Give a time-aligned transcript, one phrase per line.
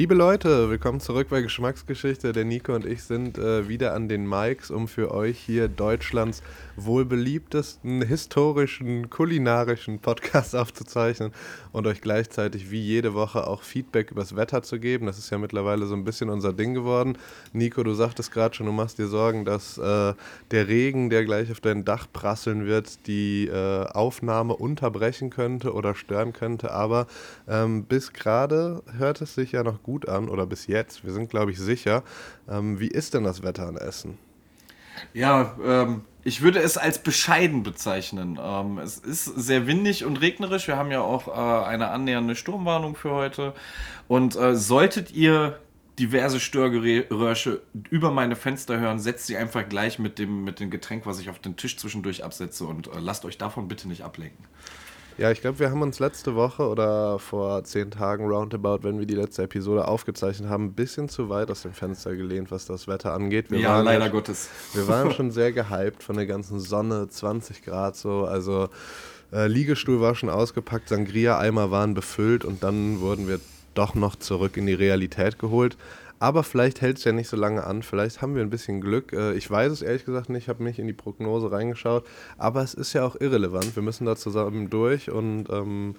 [0.00, 2.32] Liebe Leute, willkommen zurück bei Geschmacksgeschichte.
[2.32, 6.42] Der Nico und ich sind äh, wieder an den Mikes, um für euch hier Deutschlands
[6.74, 11.32] wohl beliebtesten historischen, kulinarischen Podcast aufzuzeichnen
[11.72, 15.06] und euch gleichzeitig wie jede Woche auch Feedback übers Wetter zu geben.
[15.06, 17.16] Das ist ja mittlerweile so ein bisschen unser Ding geworden.
[17.52, 20.14] Nico, du sagtest gerade schon, du machst dir Sorgen, dass äh,
[20.50, 25.94] der Regen, der gleich auf dein Dach prasseln wird, die äh, Aufnahme unterbrechen könnte oder
[25.94, 26.72] stören könnte.
[26.72, 27.06] Aber
[27.48, 31.04] ähm, bis gerade hört es sich ja noch gut an oder bis jetzt.
[31.04, 32.02] Wir sind, glaube ich, sicher.
[32.48, 34.29] Ähm, wie ist denn das Wetter in Essen?
[35.14, 38.38] Ja, ähm, ich würde es als bescheiden bezeichnen.
[38.42, 40.68] Ähm, es ist sehr windig und regnerisch.
[40.68, 43.54] Wir haben ja auch äh, eine annähernde Sturmwarnung für heute.
[44.08, 45.58] Und äh, solltet ihr
[45.98, 51.04] diverse Störgeräusche über meine Fenster hören, setzt sie einfach gleich mit dem, mit dem Getränk,
[51.04, 54.44] was ich auf den Tisch zwischendurch absetze und äh, lasst euch davon bitte nicht ablenken.
[55.20, 59.04] Ja, ich glaube, wir haben uns letzte Woche oder vor zehn Tagen roundabout, wenn wir
[59.04, 62.88] die letzte Episode aufgezeichnet haben, ein bisschen zu weit aus dem Fenster gelehnt, was das
[62.88, 63.50] Wetter angeht.
[63.50, 64.48] Wir ja, leider ja, Gottes.
[64.72, 68.70] Wir waren schon sehr gehypt von der ganzen Sonne, 20 Grad so, also
[69.30, 73.40] äh, Liegestuhl war schon ausgepackt, Sangria-Eimer waren befüllt und dann wurden wir
[73.74, 75.76] doch noch zurück in die Realität geholt.
[76.20, 77.82] Aber vielleicht hält es ja nicht so lange an.
[77.82, 79.12] Vielleicht haben wir ein bisschen Glück.
[79.12, 80.44] Äh, ich weiß es ehrlich gesagt nicht.
[80.44, 82.06] Ich habe nicht in die Prognose reingeschaut.
[82.36, 83.74] Aber es ist ja auch irrelevant.
[83.74, 85.96] Wir müssen da zusammen durch und ähm,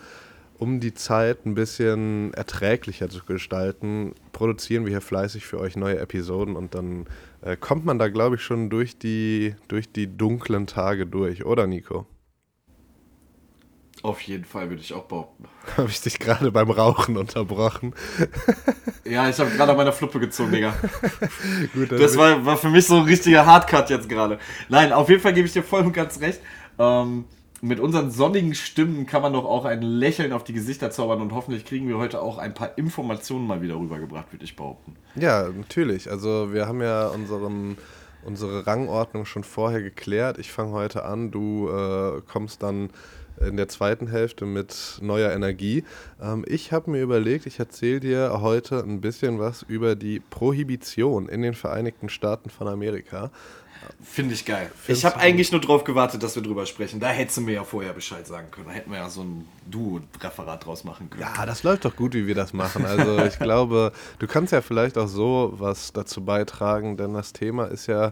[0.59, 5.97] um die Zeit ein bisschen erträglicher zu gestalten, produzieren wir hier fleißig für euch neue
[5.97, 7.07] Episoden und dann
[7.41, 11.65] äh, kommt man da, glaube ich, schon durch die, durch die dunklen Tage durch, oder
[11.65, 12.05] Nico?
[14.03, 15.45] Auf jeden Fall würde ich auch behaupten.
[15.77, 17.93] Habe ich dich gerade beim Rauchen unterbrochen?
[19.05, 20.73] ja, ich habe gerade an meiner Fluppe gezogen, Digga.
[21.73, 24.39] Gut, das war, war für mich so ein richtiger Hardcut jetzt gerade.
[24.69, 26.39] Nein, auf jeden Fall gebe ich dir voll und ganz recht.
[26.79, 27.25] Ähm,
[27.61, 31.31] mit unseren sonnigen Stimmen kann man doch auch ein Lächeln auf die Gesichter zaubern und
[31.31, 34.95] hoffentlich kriegen wir heute auch ein paar Informationen mal wieder rübergebracht, würde ich behaupten.
[35.15, 36.09] Ja, natürlich.
[36.09, 37.77] Also wir haben ja unseren
[38.23, 40.37] unsere Rangordnung schon vorher geklärt.
[40.37, 42.89] Ich fange heute an, du äh, kommst dann
[43.47, 45.83] in der zweiten Hälfte mit neuer Energie.
[46.21, 51.29] Ähm, ich habe mir überlegt, ich erzähle dir heute ein bisschen was über die Prohibition
[51.29, 53.31] in den Vereinigten Staaten von Amerika.
[54.03, 54.71] Finde ich geil.
[54.75, 56.99] Findest ich habe eigentlich nur darauf gewartet, dass wir drüber sprechen.
[56.99, 58.67] Da hättest du mir ja vorher Bescheid sagen können.
[58.67, 61.21] Da hätten wir ja so ein Duo-Referat draus machen können.
[61.21, 62.85] Ja, das läuft doch gut, wie wir das machen.
[62.85, 67.65] Also ich glaube, du kannst ja vielleicht auch so was dazu beitragen, denn das Thema
[67.65, 68.11] ist ja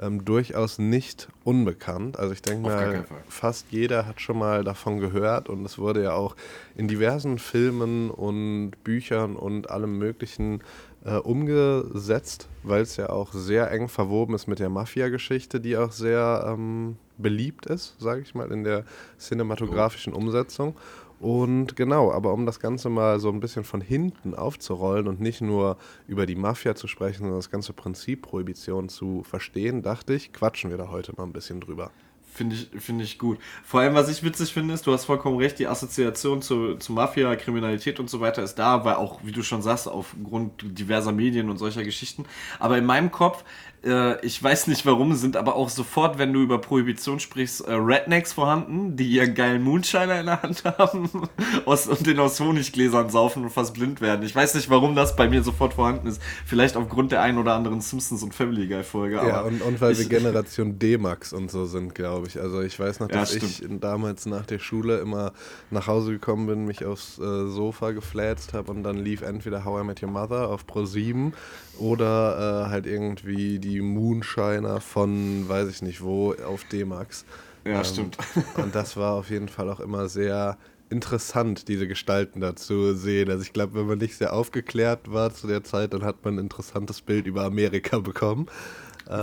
[0.00, 2.18] ähm, durchaus nicht unbekannt.
[2.18, 6.12] Also ich denke mal, fast jeder hat schon mal davon gehört und es wurde ja
[6.12, 6.36] auch
[6.76, 10.62] in diversen Filmen und Büchern und allem möglichen
[11.06, 15.92] äh, umgesetzt, weil es ja auch sehr eng verwoben ist mit der Mafia-Geschichte, die auch
[15.92, 18.84] sehr ähm, beliebt ist, sage ich mal, in der
[19.18, 20.74] cinematografischen Umsetzung.
[21.18, 25.40] Und genau, aber um das Ganze mal so ein bisschen von hinten aufzurollen und nicht
[25.40, 25.78] nur
[26.08, 30.70] über die Mafia zu sprechen, sondern das ganze Prinzip Prohibition zu verstehen, dachte ich, quatschen
[30.70, 31.90] wir da heute mal ein bisschen drüber.
[32.36, 33.38] Finde ich, find ich gut.
[33.64, 36.92] Vor allem, was ich witzig finde, ist, du hast vollkommen recht, die Assoziation zu, zu
[36.92, 41.12] Mafia, Kriminalität und so weiter ist da, weil auch, wie du schon sagst, aufgrund diverser
[41.12, 42.26] Medien und solcher Geschichten.
[42.58, 43.42] Aber in meinem Kopf
[43.86, 47.72] äh, ich weiß nicht warum, sind aber auch sofort, wenn du über Prohibition sprichst, äh,
[47.72, 51.08] Rednecks vorhanden, die ihren geilen Moonshiner in der Hand haben
[51.64, 54.24] aus, und den aus Honiggläsern saufen und fast blind werden.
[54.24, 56.20] Ich weiß nicht, warum das bei mir sofort vorhanden ist.
[56.44, 59.16] Vielleicht aufgrund der ein oder anderen Simpsons und Family Guy Folge.
[59.16, 62.40] Ja, und, und weil ich, wir Generation D-Max und so sind, glaube ich.
[62.40, 65.32] Also ich weiß noch, dass ja, ich damals nach der Schule immer
[65.70, 69.82] nach Hause gekommen bin, mich aufs äh, Sofa gefläzt habe und dann lief entweder How
[69.82, 71.32] I Met Your Mother auf Pro 7
[71.78, 77.24] oder äh, halt irgendwie die Moonshiner von weiß ich nicht wo auf D-Max.
[77.64, 78.18] Ja, ähm, stimmt.
[78.56, 83.30] Und das war auf jeden Fall auch immer sehr interessant, diese Gestalten dazu sehen.
[83.30, 86.36] Also ich glaube, wenn man nicht sehr aufgeklärt war zu der Zeit, dann hat man
[86.36, 88.46] ein interessantes Bild über Amerika bekommen.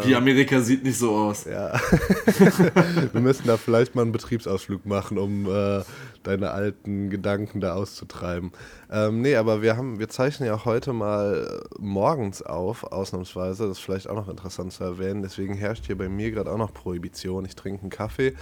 [0.04, 1.44] Wie ähm, Amerika sieht nicht so aus.
[1.44, 1.74] Ja.
[3.12, 5.82] Wir müssen da vielleicht mal einen Betriebsausflug machen, um äh,
[6.24, 8.52] deine alten Gedanken da auszutreiben.
[8.92, 13.68] Ähm, nee, aber wir haben, wir zeichnen ja heute mal morgens auf, ausnahmsweise.
[13.68, 15.22] Das ist vielleicht auch noch interessant zu erwähnen.
[15.22, 17.46] Deswegen herrscht hier bei mir gerade auch noch Prohibition.
[17.46, 18.34] Ich trinke einen Kaffee.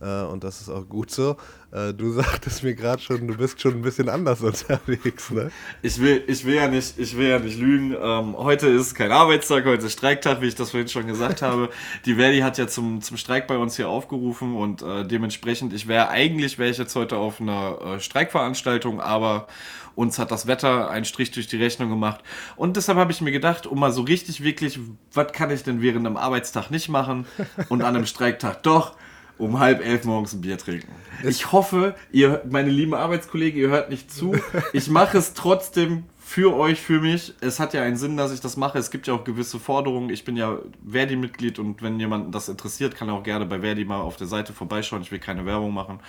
[0.00, 1.36] äh, und das ist auch gut so.
[1.70, 5.50] Äh, du sagtest mir gerade schon, du bist schon ein bisschen anders unterwegs, ne?
[5.82, 7.94] Ich will, ich will ja nicht, ich will ja nicht lügen.
[8.00, 11.68] Ähm, heute ist kein Arbeitstag, heute ist Streiktag, wie ich das vorhin schon gesagt habe.
[12.06, 15.86] Die Verdi hat ja zum, zum Streik bei uns hier aufgerufen und äh, dementsprechend, ich
[15.86, 19.46] wäre eigentlich, wäre ich jetzt heute auf einer äh, Streikveranstaltung, aber
[19.94, 22.20] uns hat das Wetter einen Strich durch die Rechnung gemacht.
[22.56, 24.78] Und deshalb habe ich mir gedacht, um mal so richtig, wirklich,
[25.12, 27.26] was kann ich denn während einem Arbeitstag nicht machen
[27.68, 28.96] und an einem Streiktag doch?
[29.38, 30.88] um halb elf morgens ein Bier trinken.
[31.22, 34.34] Ich hoffe, ihr, meine lieben Arbeitskollegen, ihr hört nicht zu.
[34.72, 37.32] Ich mache es trotzdem für euch, für mich.
[37.40, 38.78] Es hat ja einen Sinn, dass ich das mache.
[38.78, 40.10] Es gibt ja auch gewisse Forderungen.
[40.10, 43.86] Ich bin ja Verdi-Mitglied und wenn jemanden das interessiert, kann er auch gerne bei Verdi
[43.86, 45.00] mal auf der Seite vorbeischauen.
[45.00, 46.00] Ich will keine Werbung machen.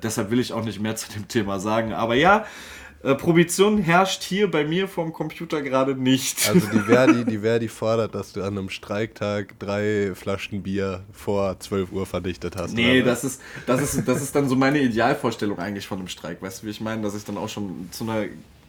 [0.00, 1.92] Deshalb will ich auch nicht mehr zu dem Thema sagen.
[1.92, 2.46] Aber ja,
[3.02, 6.48] äh, Prohibition herrscht hier bei mir vom Computer gerade nicht.
[6.48, 11.58] Also die Verdi, die Verdi fordert, dass du an einem Streiktag drei Flaschen Bier vor
[11.58, 12.74] 12 Uhr verdichtet hast.
[12.74, 16.40] Nee, das ist, das, ist, das ist dann so meine Idealvorstellung eigentlich von einem Streik.
[16.40, 17.02] Weißt du, wie ich meine?
[17.02, 18.26] Dass ich dann auch schon zu einer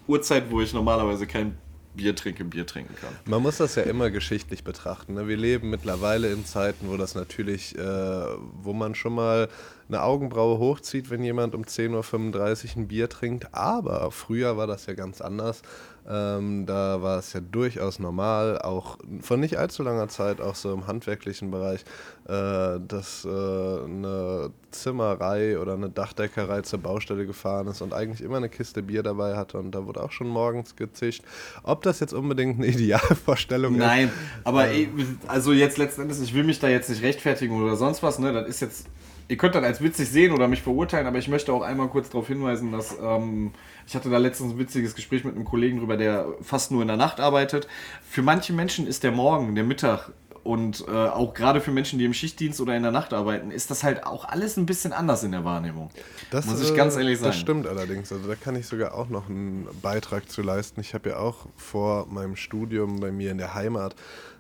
[0.08, 1.58] Uhrzeit, wo ich normalerweise kein
[1.96, 3.14] Bier trinke, Bier trinken kann.
[3.26, 5.14] Man muss das ja immer geschichtlich betrachten.
[5.14, 5.28] Ne?
[5.28, 9.48] Wir leben mittlerweile in Zeiten, wo das natürlich, äh, wo man schon mal
[9.88, 13.54] eine Augenbraue hochzieht, wenn jemand um 10.35 Uhr ein Bier trinkt.
[13.54, 15.62] Aber früher war das ja ganz anders.
[16.08, 20.72] Ähm, da war es ja durchaus normal, auch von nicht allzu langer Zeit, auch so
[20.72, 21.82] im handwerklichen Bereich,
[22.28, 28.38] äh, dass äh, eine Zimmerei oder eine Dachdeckerei zur Baustelle gefahren ist und eigentlich immer
[28.38, 29.58] eine Kiste Bier dabei hatte.
[29.58, 31.24] Und da wurde auch schon morgens gezischt.
[31.64, 34.14] Ob das jetzt unbedingt eine Idealvorstellung Nein, ist.
[34.14, 34.88] Nein, aber äh,
[35.28, 38.32] also jetzt letzten Endes, ich will mich da jetzt nicht rechtfertigen oder sonst was, ne?
[38.32, 38.88] Das ist jetzt
[39.28, 42.10] ihr könnt das als witzig sehen oder mich verurteilen, aber ich möchte auch einmal kurz
[42.10, 43.52] darauf hinweisen, dass ähm,
[43.88, 46.88] ich hatte da letztens ein witziges Gespräch mit einem Kollegen drüber, der fast nur in
[46.88, 47.68] der Nacht arbeitet.
[48.08, 50.12] Für manche Menschen ist der Morgen, der Mittag
[50.46, 53.72] und äh, auch gerade für Menschen, die im Schichtdienst oder in der Nacht arbeiten, ist
[53.72, 55.90] das halt auch alles ein bisschen anders in der Wahrnehmung.
[56.30, 57.32] Das, muss ich ganz ehrlich sagen.
[57.32, 58.12] Das stimmt allerdings.
[58.12, 60.82] Also da kann ich sogar auch noch einen Beitrag zu leisten.
[60.82, 63.96] Ich habe ja auch vor meinem Studium bei mir in der Heimat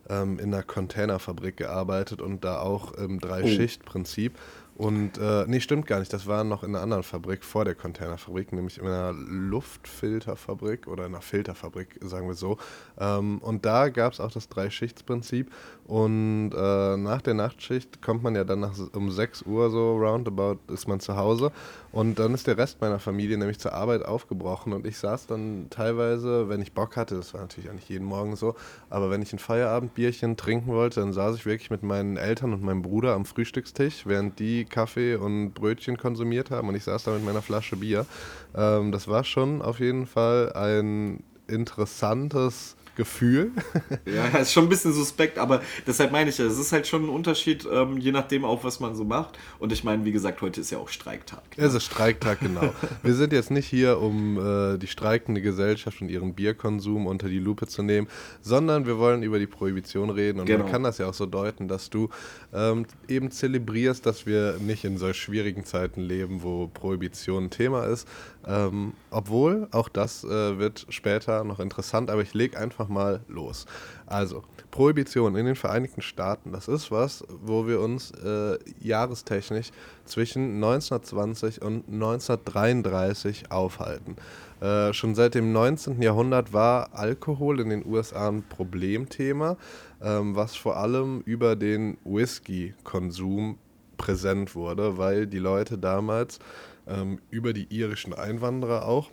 [0.07, 4.33] ähm, in einer Containerfabrik gearbeitet und da auch im Drei-Schicht-Prinzip.
[4.35, 4.64] Oh.
[4.75, 6.12] Und äh, nee, stimmt gar nicht.
[6.12, 11.06] Das war noch in einer anderen Fabrik vor der Containerfabrik, nämlich in einer Luftfilterfabrik oder
[11.06, 12.57] in einer Filterfabrik, sagen wir so.
[13.00, 15.50] Ähm, und da gab es auch das Drei-Schichts-Prinzip.
[15.85, 20.57] Und äh, nach der Nachtschicht kommt man ja dann nach, um 6 Uhr so roundabout
[20.73, 21.51] ist man zu Hause.
[21.91, 24.73] Und dann ist der Rest meiner Familie nämlich zur Arbeit aufgebrochen.
[24.73, 28.05] Und ich saß dann teilweise, wenn ich Bock hatte, das war natürlich auch nicht jeden
[28.05, 28.55] Morgen so,
[28.89, 32.63] aber wenn ich ein Feierabendbierchen trinken wollte, dann saß ich wirklich mit meinen Eltern und
[32.63, 36.67] meinem Bruder am Frühstückstisch, während die Kaffee und Brötchen konsumiert haben.
[36.67, 38.07] Und ich saß da mit meiner Flasche Bier.
[38.55, 43.51] Ähm, das war schon auf jeden Fall ein interessantes Gefühl.
[44.06, 47.06] ja, ist schon ein bisschen suspekt, aber deshalb meine ich ja, es ist halt schon
[47.06, 49.38] ein Unterschied, ähm, je nachdem auch, was man so macht.
[49.59, 51.44] Und ich meine, wie gesagt, heute ist ja auch Streiktag.
[51.57, 51.63] Ne?
[51.65, 52.74] Es ist Streiktag, genau.
[53.03, 57.39] Wir sind jetzt nicht hier, um äh, die streikende Gesellschaft und ihren Bierkonsum unter die
[57.39, 58.07] Lupe zu nehmen,
[58.42, 60.39] sondern wir wollen über die Prohibition reden.
[60.39, 60.63] Und genau.
[60.63, 62.09] man kann das ja auch so deuten, dass du
[62.53, 67.86] ähm, eben zelebrierst, dass wir nicht in solch schwierigen Zeiten leben, wo Prohibition ein Thema
[67.86, 68.07] ist.
[68.47, 73.65] Ähm, obwohl, auch das äh, wird später noch interessant, aber ich lege einfach mal los.
[74.06, 79.71] Also, Prohibition in den Vereinigten Staaten, das ist was, wo wir uns äh, jahrestechnisch
[80.06, 84.15] zwischen 1920 und 1933 aufhalten.
[84.62, 86.01] Äh, schon seit dem 19.
[86.01, 89.57] Jahrhundert war Alkohol in den USA ein Problemthema,
[90.01, 93.57] ähm, was vor allem über den Whisky-Konsum
[93.98, 96.39] präsent wurde, weil die Leute damals
[96.87, 99.11] ähm, über die irischen Einwanderer auch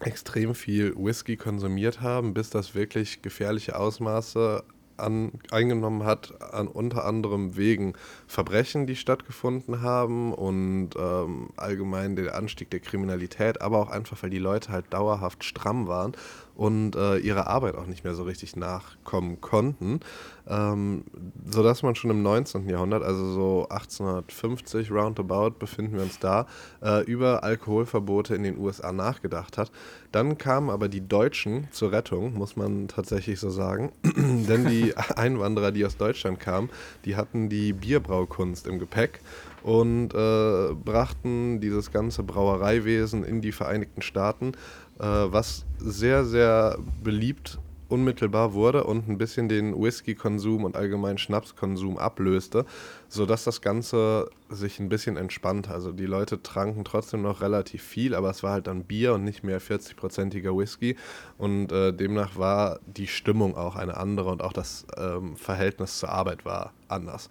[0.00, 4.64] extrem viel Whisky konsumiert haben, bis das wirklich gefährliche Ausmaße
[5.00, 7.94] an, eingenommen hat, an unter anderem wegen
[8.26, 14.30] Verbrechen, die stattgefunden haben und ähm, allgemein der Anstieg der Kriminalität, aber auch einfach, weil
[14.30, 16.12] die Leute halt dauerhaft stramm waren
[16.60, 20.00] und äh, ihrer Arbeit auch nicht mehr so richtig nachkommen konnten,
[20.46, 21.04] ähm,
[21.50, 22.68] sodass man schon im 19.
[22.68, 26.44] Jahrhundert, also so 1850 roundabout befinden wir uns da,
[26.82, 29.72] äh, über Alkoholverbote in den USA nachgedacht hat.
[30.12, 35.72] Dann kamen aber die Deutschen zur Rettung, muss man tatsächlich so sagen, denn die Einwanderer,
[35.72, 36.68] die aus Deutschland kamen,
[37.06, 39.22] die hatten die Bierbraukunst im Gepäck
[39.62, 44.52] und äh, brachten dieses ganze Brauereiwesen in die Vereinigten Staaten
[45.00, 47.58] äh, was sehr, sehr beliebt
[47.90, 52.64] unmittelbar wurde und ein bisschen den Whisky-Konsum und allgemein Schnapskonsum ablöste,
[53.08, 55.68] sodass das Ganze sich ein bisschen entspannt.
[55.68, 59.24] Also die Leute tranken trotzdem noch relativ viel, aber es war halt dann Bier und
[59.24, 60.96] nicht mehr 40-prozentiger Whisky
[61.36, 66.10] und äh, demnach war die Stimmung auch eine andere und auch das ähm, Verhältnis zur
[66.10, 67.28] Arbeit war anders.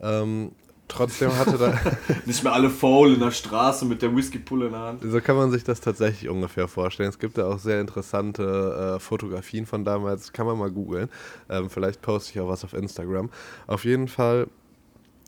[0.00, 0.52] Ähm,
[0.90, 1.78] trotzdem hatte da.
[2.26, 5.02] Nicht mehr alle faul in der Straße mit der Whiskypulle in der Hand.
[5.04, 7.08] So kann man sich das tatsächlich ungefähr vorstellen.
[7.08, 11.08] Es gibt ja auch sehr interessante äh, Fotografien von damals, kann man mal googeln.
[11.48, 13.30] Ähm, vielleicht poste ich auch was auf Instagram.
[13.66, 14.48] Auf jeden Fall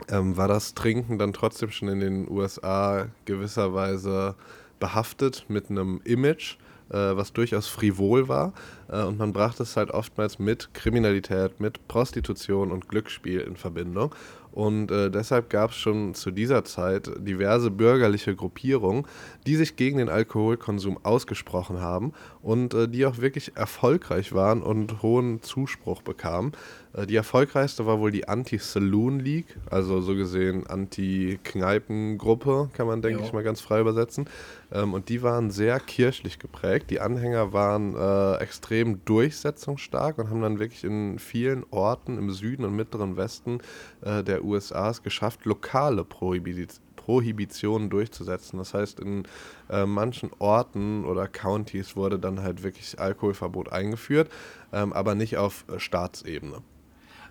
[0.09, 4.35] ähm, war das Trinken dann trotzdem schon in den USA gewisserweise
[4.81, 6.57] behaftet mit einem Image,
[6.90, 8.52] äh, was durchaus frivol war.
[8.88, 14.14] Äh, und man brachte es halt oftmals mit Kriminalität, mit Prostitution und Glücksspiel in Verbindung.
[14.52, 19.06] Und äh, deshalb gab es schon zu dieser Zeit diverse bürgerliche Gruppierungen,
[19.47, 25.02] die sich gegen den Alkoholkonsum ausgesprochen haben und äh, die auch wirklich erfolgreich waren und
[25.02, 26.52] hohen Zuspruch bekamen.
[26.95, 33.21] Äh, die erfolgreichste war wohl die Anti-Saloon League, also so gesehen Anti-Kneipengruppe, kann man denke
[33.21, 33.27] jo.
[33.27, 34.29] ich mal ganz frei übersetzen.
[34.73, 36.91] Ähm, und die waren sehr kirchlich geprägt.
[36.91, 42.65] Die Anhänger waren äh, extrem durchsetzungsstark und haben dann wirklich in vielen Orten im Süden
[42.65, 43.61] und mittleren Westen
[44.03, 48.59] äh, der USA es geschafft, lokale Prohibitionen durchzusetzen.
[48.59, 49.25] Das heißt, in
[49.71, 54.31] äh, manchen Orten oder Countys wurde dann halt wirklich Alkoholverbot eingeführt,
[54.73, 56.63] ähm, aber nicht auf Staatsebene.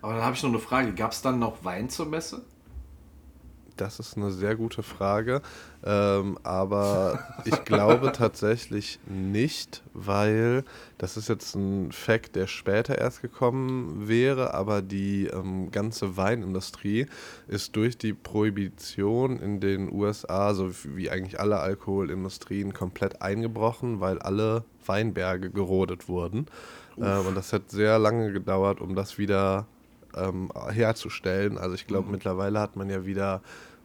[0.01, 0.93] Aber dann habe ich noch eine Frage.
[0.93, 2.41] Gab es dann noch Wein zur Messe?
[3.77, 5.41] Das ist eine sehr gute Frage.
[5.84, 10.63] Ähm, aber ich glaube tatsächlich nicht, weil
[10.98, 17.08] das ist jetzt ein Fakt, der später erst gekommen wäre, aber die ähm, ganze Weinindustrie
[17.48, 24.20] ist durch die Prohibition in den USA, so wie eigentlich alle Alkoholindustrien, komplett eingebrochen, weil
[24.20, 26.46] alle Weinberge gerodet wurden.
[26.98, 29.65] Ähm, und das hat sehr lange gedauert, um das wieder
[30.15, 31.58] ähm, herzustellen.
[31.58, 32.13] Also ich glaube, mhm.
[32.13, 33.41] mittlerweile hat man ja wieder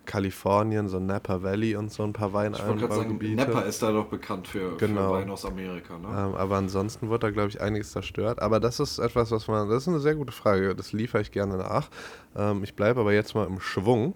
[0.07, 3.35] Kalifornien, so Napa Valley und so ein paar Weinanbaugebiete.
[3.35, 5.09] Napa ist da doch bekannt für, genau.
[5.09, 5.99] für Wein aus Amerika.
[5.99, 6.07] Ne?
[6.09, 8.41] Ähm, aber ansonsten wird da, glaube ich, einiges zerstört.
[8.41, 11.33] Aber das ist etwas, was man, das ist eine sehr gute Frage, das liefere ich
[11.33, 11.91] gerne nach.
[12.35, 14.15] Ähm, ich bleibe aber jetzt mal im Schwung.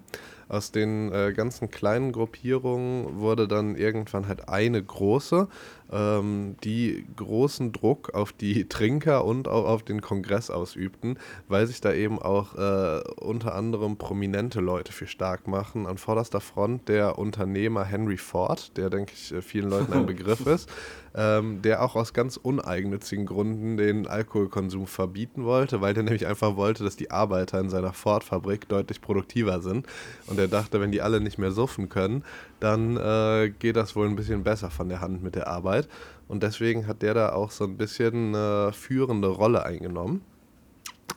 [0.51, 5.47] Aus den äh, ganzen kleinen Gruppierungen wurde dann irgendwann halt eine große,
[5.93, 11.17] ähm, die großen Druck auf die Trinker und auch auf den Kongress ausübten,
[11.47, 15.87] weil sich da eben auch äh, unter anderem prominente Leute für stark machen.
[15.87, 20.45] An vorderster Front der Unternehmer Henry Ford, der, denke ich, äh, vielen Leuten ein Begriff
[20.47, 20.69] ist
[21.15, 26.55] ähm, der auch aus ganz uneigennützigen Gründen den Alkoholkonsum verbieten wollte, weil der nämlich einfach
[26.55, 29.87] wollte, dass die Arbeiter in seiner Ford-Fabrik deutlich produktiver sind.
[30.27, 32.23] Und er dachte, wenn die alle nicht mehr suffen können,
[32.59, 35.87] dann äh, geht das wohl ein bisschen besser von der Hand mit der Arbeit.
[36.27, 40.21] Und deswegen hat der da auch so ein bisschen eine äh, führende Rolle eingenommen.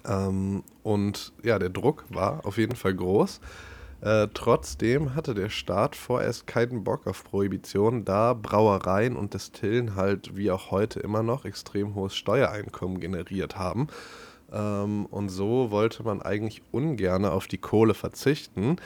[0.07, 3.41] Ähm, und ja, der Druck war auf jeden Fall groß.
[4.04, 10.37] Äh, trotzdem hatte der Staat vorerst keinen Bock auf Prohibition, da Brauereien und Destillen halt
[10.37, 13.88] wie auch heute immer noch extrem hohes Steuereinkommen generiert haben.
[14.52, 18.76] Ähm, und so wollte man eigentlich ungern auf die Kohle verzichten.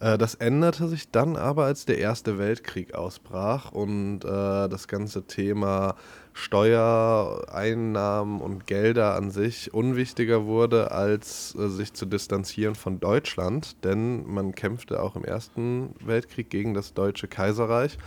[0.00, 5.26] Äh, das änderte sich dann aber, als der Erste Weltkrieg ausbrach und äh, das ganze
[5.26, 5.96] Thema
[6.40, 13.84] Steuereinnahmen und Gelder an sich unwichtiger wurde, als äh, sich zu distanzieren von Deutschland.
[13.84, 17.98] Denn man kämpfte auch im Ersten Weltkrieg gegen das Deutsche Kaiserreich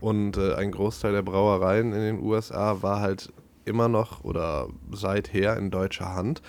[0.00, 3.32] und äh, ein Großteil der Brauereien in den USA war halt
[3.64, 6.42] immer noch oder seither in deutscher Hand.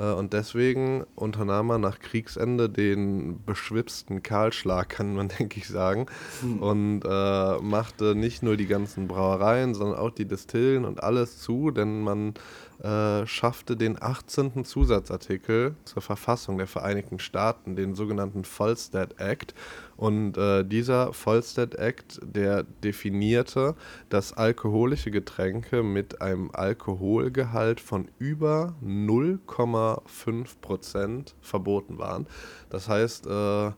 [0.00, 6.06] Äh, und deswegen unternahm er nach Kriegsende den beschwipsten Kahlschlag, kann man denke ich sagen.
[6.40, 6.58] Hm.
[6.62, 11.70] Und äh, machte nicht nur die ganzen Brauereien, sondern auch die Destillen und alles zu,
[11.70, 12.34] denn man
[12.82, 14.64] äh, schaffte den 18.
[14.64, 19.54] Zusatzartikel zur Verfassung der Vereinigten Staaten, den sogenannten Volstead Act.
[19.96, 23.74] Und äh, dieser Volstead Act, der definierte,
[24.08, 32.26] dass alkoholische Getränke mit einem Alkoholgehalt von über 0,5 Prozent verboten waren.
[32.70, 33.72] Das heißt, äh,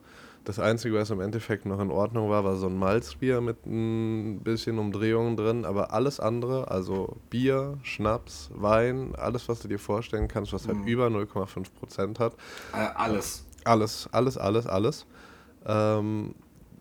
[0.44, 4.40] das Einzige, was im Endeffekt noch in Ordnung war, war so ein Malzbier mit ein
[4.40, 5.64] bisschen Umdrehungen drin.
[5.64, 10.78] Aber alles andere, also Bier, Schnaps, Wein, alles, was du dir vorstellen kannst, was halt
[10.78, 10.86] mhm.
[10.86, 12.34] über 0,5 Prozent hat.
[12.72, 13.44] Äh, alles.
[13.64, 15.06] Alles, alles, alles, alles.
[15.64, 16.34] Ähm,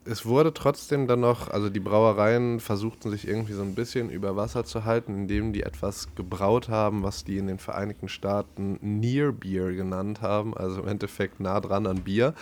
[0.03, 4.35] es wurde trotzdem dann noch, also die Brauereien versuchten sich irgendwie so ein bisschen über
[4.35, 9.31] Wasser zu halten, indem die etwas gebraut haben, was die in den Vereinigten Staaten Near
[9.31, 12.33] Beer genannt haben, also im Endeffekt nah dran an Bier.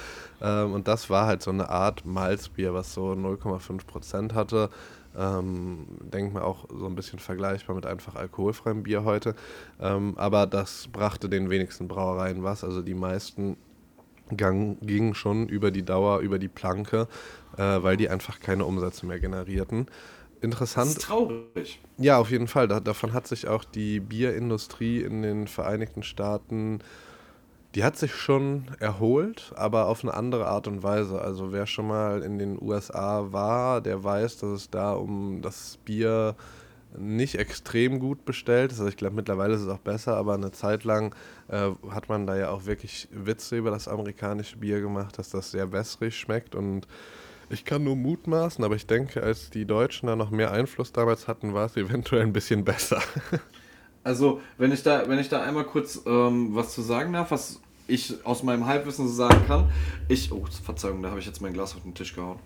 [0.42, 4.70] Ähm, und das war halt so eine Art Malzbier, was so 0,5 Prozent hatte.
[5.18, 9.36] Ähm, denkt man auch so ein bisschen vergleichbar mit einfach alkoholfreiem Bier heute.
[9.82, 12.64] Ähm, aber das brachte den wenigsten Brauereien was.
[12.64, 13.58] Also die meisten
[14.36, 17.08] gingen schon über die Dauer, über die Planke
[17.60, 19.88] äh, weil die einfach keine Umsätze mehr generierten.
[20.42, 20.92] Interessant.
[20.92, 21.82] Das ist traurig.
[21.98, 22.70] Ja, auf jeden Fall.
[22.70, 26.80] Da, davon hat sich auch die Bierindustrie in den Vereinigten Staaten
[27.76, 31.22] Die hat sich schon erholt, aber auf eine andere Art und Weise.
[31.22, 35.78] Also wer schon mal in den USA war, der weiß, dass es da um das
[35.84, 36.36] Bier
[36.98, 38.80] nicht extrem gut bestellt ist.
[38.80, 41.14] Also ich glaube, mittlerweile ist es auch besser, aber eine Zeit lang
[41.50, 45.52] äh, hat man da ja auch wirklich Witze über das amerikanische Bier gemacht, dass das
[45.52, 46.88] sehr wässrig schmeckt und
[47.50, 51.28] ich kann nur mutmaßen, aber ich denke, als die Deutschen da noch mehr Einfluss damals
[51.28, 53.02] hatten, war es eventuell ein bisschen besser.
[54.02, 57.60] Also, wenn ich da, wenn ich da einmal kurz ähm, was zu sagen darf, was
[57.90, 59.70] ich aus meinem Halbwissen so sagen kann.
[60.08, 62.40] Ich, oh, Verzeihung, da habe ich jetzt mein Glas auf den Tisch gehauen.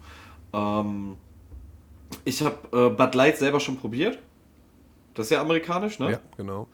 [0.51, 1.15] Ähm,
[2.25, 4.17] ich habe äh, Bud Light selber schon probiert.
[5.13, 6.13] Das ist ja amerikanisch, ne?
[6.13, 6.67] Ja, genau.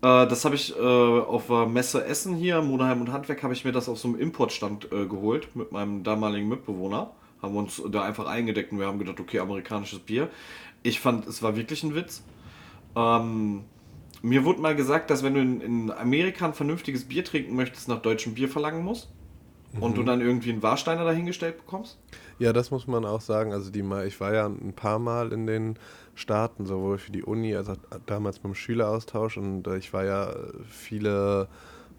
[0.00, 3.64] Äh, das habe ich äh, auf der Messe Essen hier, Modeheim und Handwerk, habe ich
[3.64, 7.10] mir das auf so einem Importstand äh, geholt mit meinem damaligen Mitbewohner.
[7.42, 10.30] Haben wir uns da einfach eingedeckt und wir haben gedacht, okay, amerikanisches Bier.
[10.82, 12.22] Ich fand, es war wirklich ein Witz.
[12.96, 13.64] Ähm,
[14.22, 17.88] mir wurde mal gesagt, dass wenn du in, in, Amerika ein vernünftiges Bier trinken möchtest,
[17.88, 19.10] nach deutschem Bier verlangen musst.
[19.72, 19.82] Mhm.
[19.82, 20.06] Und du mhm.
[20.06, 21.98] dann irgendwie einen Warsteiner dahingestellt bekommst?
[22.38, 23.52] Ja, das muss man auch sagen.
[23.52, 25.78] Also die ich war ja ein paar Mal in den
[26.14, 29.36] Staaten, sowohl für die Uni als auch damals beim Schüleraustausch.
[29.36, 30.34] Und äh, ich war ja
[30.68, 31.48] viele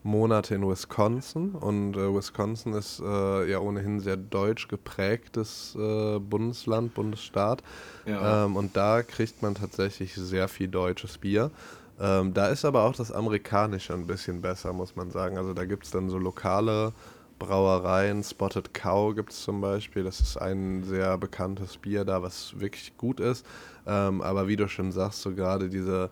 [0.04, 1.52] Monate in Wisconsin.
[1.52, 7.64] Und äh, Wisconsin ist äh, ja ohnehin sehr deutsch geprägtes äh, Bundesland, Bundesstaat.
[8.06, 8.46] Ja.
[8.46, 11.52] Ähm, und da kriegt man tatsächlich sehr viel deutsches Bier.
[12.00, 15.38] Ähm, da ist aber auch das Amerikanische ein bisschen besser, muss man sagen.
[15.38, 16.92] Also da gibt es dann so lokale
[17.40, 18.24] Brauereien.
[18.24, 20.04] Spotted Cow gibt es zum Beispiel.
[20.04, 23.46] Das ist ein sehr bekanntes Bier da, was wirklich gut ist.
[23.86, 26.10] Ähm, aber wie du schon sagst, so gerade diese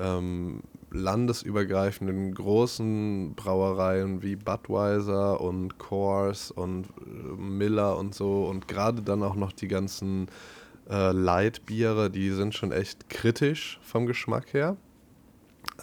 [0.00, 9.02] ähm, landesübergreifenden großen Brauereien wie Budweiser und Coors und äh, Miller und so und gerade
[9.02, 10.28] dann auch noch die ganzen
[10.88, 14.76] äh, Light-Biere, die sind schon echt kritisch vom Geschmack her.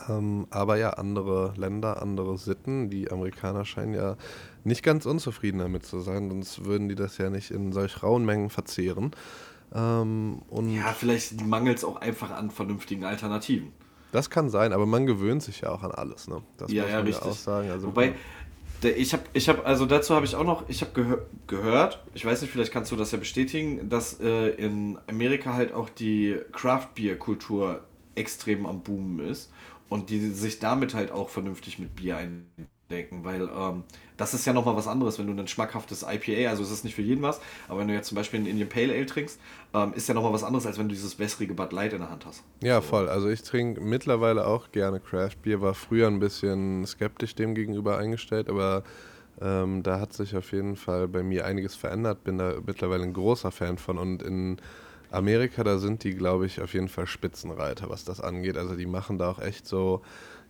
[0.09, 2.89] Ähm, aber ja, andere Länder, andere Sitten.
[2.89, 4.17] Die Amerikaner scheinen ja
[4.63, 8.25] nicht ganz unzufrieden damit zu sein, sonst würden die das ja nicht in solch rauen
[8.25, 9.11] Mengen verzehren.
[9.73, 13.71] Ähm, ja, vielleicht mangelt es auch einfach an vernünftigen Alternativen.
[14.11, 16.27] Das kann sein, aber man gewöhnt sich ja auch an alles.
[16.27, 16.41] Ne?
[16.57, 17.31] Das ja, muss man ja, richtig.
[17.31, 17.69] auch sagen.
[17.69, 18.13] Also, Wobei,
[18.83, 22.25] ich habe, ich habe, also dazu habe ich auch noch, ich habe gehör, gehört, ich
[22.25, 26.37] weiß nicht, vielleicht kannst du das ja bestätigen, dass äh, in Amerika halt auch die
[26.51, 27.81] Craft Beer Kultur
[28.15, 29.51] extrem am Boomen ist
[29.89, 32.17] und die sich damit halt auch vernünftig mit Bier
[32.89, 33.83] eindenken, weil ähm,
[34.15, 36.95] das ist ja nochmal was anderes, wenn du ein schmackhaftes IPA, also es ist nicht
[36.95, 39.39] für jeden was, aber wenn du jetzt zum Beispiel einen Indian Pale Ale trinkst,
[39.73, 42.09] ähm, ist ja nochmal was anderes, als wenn du dieses wässrige Bud Light in der
[42.09, 42.43] Hand hast.
[42.61, 42.87] Ja, so.
[42.87, 43.09] voll.
[43.09, 47.97] Also ich trinke mittlerweile auch gerne Craft Beer, war früher ein bisschen skeptisch dem gegenüber
[47.97, 48.83] eingestellt, aber
[49.41, 53.13] ähm, da hat sich auf jeden Fall bei mir einiges verändert, bin da mittlerweile ein
[53.13, 54.57] großer Fan von und in
[55.09, 58.57] Amerika, da sind die, glaube ich, auf jeden Fall Spitzenreiter, was das angeht.
[58.57, 60.01] Also die machen da auch echt so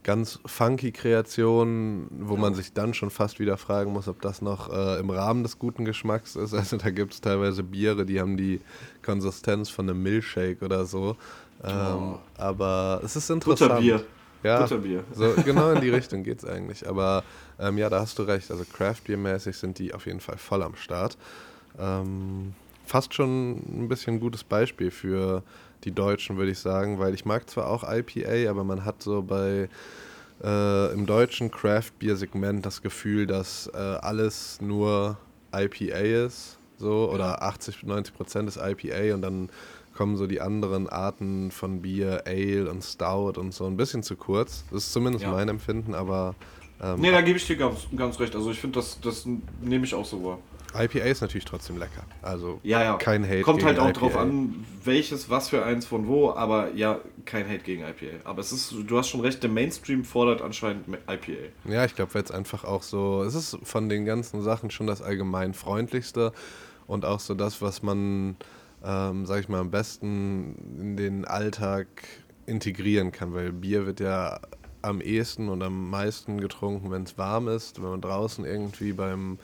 [0.07, 2.39] ganz funky Kreationen, wo ja.
[2.39, 5.59] man sich dann schon fast wieder fragen muss, ob das noch äh, im Rahmen des
[5.59, 6.53] guten Geschmacks ist.
[6.53, 8.61] Also da gibt es teilweise Biere, die haben die
[9.03, 11.17] Konsistenz von einem Milchshake oder so.
[11.61, 12.19] Ähm, oh.
[12.37, 13.69] Aber es ist interessant.
[13.69, 14.05] Butterbier.
[14.43, 15.03] Ja, Butterbier.
[15.11, 16.87] So, genau in die Richtung geht es eigentlich.
[16.87, 17.25] Aber
[17.59, 18.49] ähm, ja, da hast du recht.
[18.49, 21.17] Also Craft Beer mäßig sind die auf jeden Fall voll am Start.
[21.77, 22.53] Ähm,
[22.85, 25.43] fast schon ein bisschen ein gutes Beispiel für
[25.83, 29.21] die Deutschen, würde ich sagen, weil ich mag zwar auch IPA, aber man hat so
[29.21, 29.69] bei
[30.43, 35.17] äh, im deutschen Craft-Bier-Segment das Gefühl, dass äh, alles nur
[35.53, 39.49] IPA ist, so, oder 80, 90 Prozent ist IPA und dann
[39.95, 44.15] kommen so die anderen Arten von Bier, Ale und Stout und so ein bisschen zu
[44.15, 44.63] kurz.
[44.69, 45.31] Das ist zumindest ja.
[45.31, 46.35] mein Empfinden, aber.
[46.79, 48.35] Ähm, nee, da gebe ich dir ganz, ganz recht.
[48.35, 49.27] Also ich finde, das, das
[49.61, 50.37] nehme ich auch so wahr.
[50.79, 52.03] IPA ist natürlich trotzdem lecker.
[52.21, 52.97] Also ja, ja.
[52.97, 53.41] kein Hate.
[53.41, 53.99] Kommt halt auch IPA.
[53.99, 58.23] drauf an, welches, was für eins von wo, aber ja, kein Hate gegen IPA.
[58.23, 61.49] Aber es ist, du hast schon recht, der Mainstream fordert anscheinend IPA.
[61.69, 64.87] Ja, ich glaube, weil es einfach auch so, es ist von den ganzen Sachen schon
[64.87, 66.31] das allgemein freundlichste
[66.87, 68.37] und auch so das, was man,
[68.83, 71.87] ähm, sag ich mal, am besten in den Alltag
[72.45, 74.39] integrieren kann, weil Bier wird ja
[74.81, 79.37] am ehesten und am meisten getrunken, wenn es warm ist, wenn man draußen irgendwie beim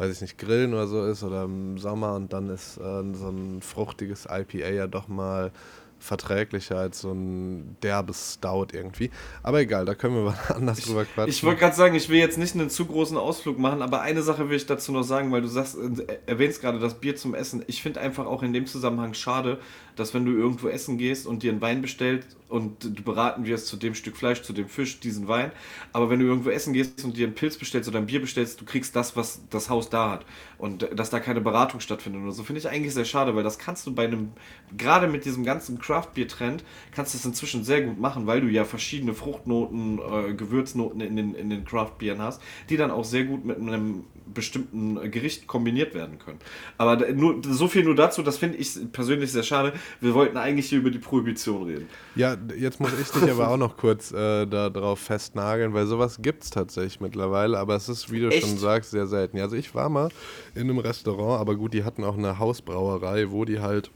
[0.00, 3.28] weiß ich nicht, Grillen oder so ist oder im Sommer und dann ist äh, so
[3.28, 5.52] ein fruchtiges IPA ja doch mal
[5.98, 9.10] verträglicher als so ein derbes Stout irgendwie.
[9.42, 11.28] Aber egal, da können wir mal anders ich, drüber quatschen.
[11.28, 14.22] Ich wollte gerade sagen, ich will jetzt nicht einen zu großen Ausflug machen, aber eine
[14.22, 17.34] Sache will ich dazu noch sagen, weil du sagst, äh, erwähnst gerade das Bier zum
[17.34, 17.62] Essen.
[17.66, 19.58] Ich finde einfach auch in dem Zusammenhang schade,
[19.96, 23.68] dass wenn du irgendwo essen gehst und dir einen Wein bestellst und du beraten wirst
[23.68, 25.52] zu dem Stück Fleisch, zu dem Fisch, diesen Wein.
[25.92, 28.60] Aber wenn du irgendwo essen gehst und dir einen Pilz bestellst oder ein Bier bestellst,
[28.60, 30.26] du kriegst das, was das Haus da hat.
[30.58, 33.58] Und dass da keine Beratung stattfindet oder so, finde ich eigentlich sehr schade, weil das
[33.58, 34.32] kannst du bei einem,
[34.76, 38.64] gerade mit diesem ganzen Craft-Bier-Trend, kannst du das inzwischen sehr gut machen, weil du ja
[38.64, 43.44] verschiedene Fruchtnoten, äh, Gewürznoten in den, in den Craft-Bieren hast, die dann auch sehr gut
[43.44, 44.04] mit einem
[44.34, 46.38] bestimmten Gericht kombiniert werden können.
[46.78, 49.72] Aber nur, so viel nur dazu, das finde ich persönlich sehr schade.
[50.00, 51.88] Wir wollten eigentlich hier über die Prohibition reden.
[52.14, 56.44] Ja, jetzt muss ich dich aber auch noch kurz äh, darauf festnageln, weil sowas gibt
[56.44, 58.46] es tatsächlich mittlerweile, aber es ist, wie du Echt?
[58.46, 59.38] schon sagst, sehr selten.
[59.38, 60.10] Also ich war mal
[60.54, 63.90] in einem Restaurant, aber gut, die hatten auch eine Hausbrauerei, wo die halt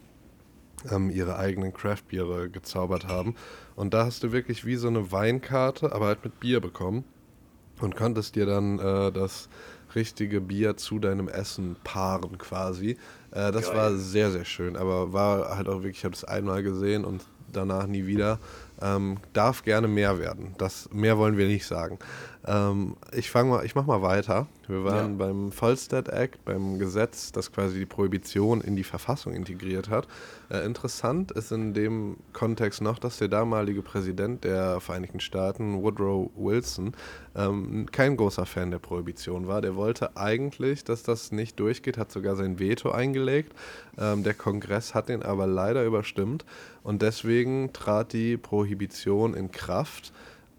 [0.90, 3.35] ähm, ihre eigenen Craftbiere gezaubert haben.
[3.77, 7.05] Und da hast du wirklich wie so eine Weinkarte, aber halt mit Bier bekommen
[7.81, 9.49] und konntest dir dann äh, das
[9.94, 12.96] richtige Bier zu deinem Essen paaren quasi.
[13.30, 13.76] Äh, das Geil.
[13.76, 17.22] war sehr, sehr schön, aber war halt auch wirklich, ich habe es einmal gesehen und
[17.52, 18.38] danach nie wieder.
[18.85, 20.55] Ähm, darf gerne mehr werden.
[20.59, 21.99] Das mehr wollen wir nicht sagen.
[22.47, 24.47] Ähm, ich fange mal, ich mache mal weiter.
[24.66, 25.27] Wir waren ja.
[25.27, 30.07] beim Volstead Act, beim Gesetz, das quasi die Prohibition in die Verfassung integriert hat.
[30.51, 36.31] Äh, interessant ist in dem Kontext noch, dass der damalige Präsident der Vereinigten Staaten, Woodrow
[36.37, 36.92] Wilson,
[37.35, 39.62] ähm, kein großer Fan der Prohibition war.
[39.62, 43.53] Der wollte eigentlich, dass das nicht durchgeht, hat sogar sein Veto eingelegt.
[43.99, 46.44] Ähm, der Kongress hat den aber leider überstimmt
[46.83, 50.12] und deswegen trat die Prohibition in Kraft.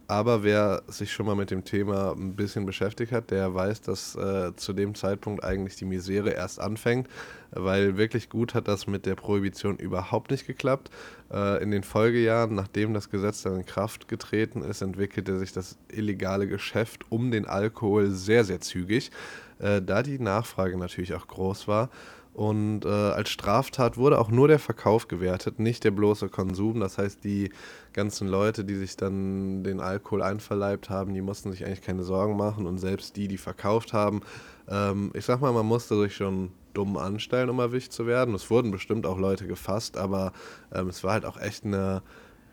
[0.07, 4.15] Aber wer sich schon mal mit dem Thema ein bisschen beschäftigt hat, der weiß, dass
[4.15, 7.07] äh, zu dem Zeitpunkt eigentlich die Misere erst anfängt,
[7.51, 10.91] weil wirklich gut hat das mit der Prohibition überhaupt nicht geklappt.
[11.31, 15.75] Äh, in den Folgejahren, nachdem das Gesetz dann in Kraft getreten ist, entwickelte sich das
[15.89, 19.09] illegale Geschäft um den Alkohol sehr, sehr zügig,
[19.57, 21.89] äh, da die Nachfrage natürlich auch groß war.
[22.35, 26.81] Und äh, als Straftat wurde auch nur der Verkauf gewertet, nicht der bloße Konsum.
[26.81, 27.49] Das heißt, die
[27.93, 32.35] ganzen Leute, die sich dann den Alkohol einverleibt haben, die mussten sich eigentlich keine Sorgen
[32.35, 32.67] machen.
[32.67, 34.19] Und selbst die, die verkauft haben,
[34.67, 38.35] ähm, ich sag mal, man musste sich schon dumm anstellen, um erwischt zu werden.
[38.35, 40.33] Es wurden bestimmt auch Leute gefasst, aber
[40.73, 42.01] ähm, es war halt auch echt eine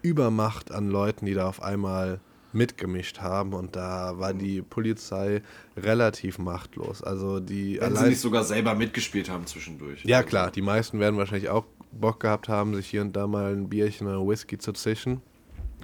[0.00, 2.20] Übermacht an Leuten, die da auf einmal
[2.52, 5.42] mitgemischt haben und da war die Polizei
[5.76, 7.02] relativ machtlos.
[7.02, 10.04] Also die Wenn sie nicht sogar selber mitgespielt haben zwischendurch.
[10.04, 10.28] Ja also.
[10.28, 13.68] klar, die meisten werden wahrscheinlich auch Bock gehabt haben, sich hier und da mal ein
[13.68, 15.20] Bierchen oder Whisky zu zischen.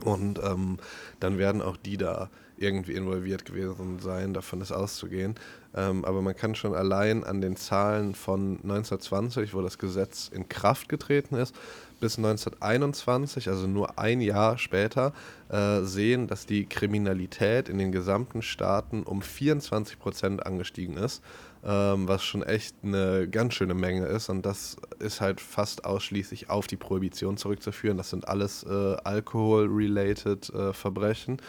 [0.05, 0.79] Und ähm,
[1.21, 5.35] dann werden auch die da irgendwie involviert gewesen sein, davon ist auszugehen.
[5.75, 10.49] Ähm, aber man kann schon allein an den Zahlen von 1920, wo das Gesetz in
[10.49, 11.55] Kraft getreten ist,
[12.01, 15.13] bis 1921, also nur ein Jahr später,
[15.49, 21.23] äh, sehen, dass die Kriminalität in den gesamten Staaten um 24 Prozent angestiegen ist,
[21.65, 24.29] ähm, was schon echt eine ganz schöne Menge ist.
[24.29, 27.97] Und das ist halt fast ausschließlich auf die Prohibition zurückzuführen.
[27.97, 31.41] Das sind alles äh, Alkohol-related äh, Verbrechen.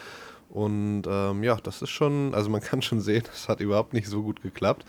[0.50, 4.08] Und ähm, ja, das ist schon, also man kann schon sehen, das hat überhaupt nicht
[4.08, 4.84] so gut geklappt.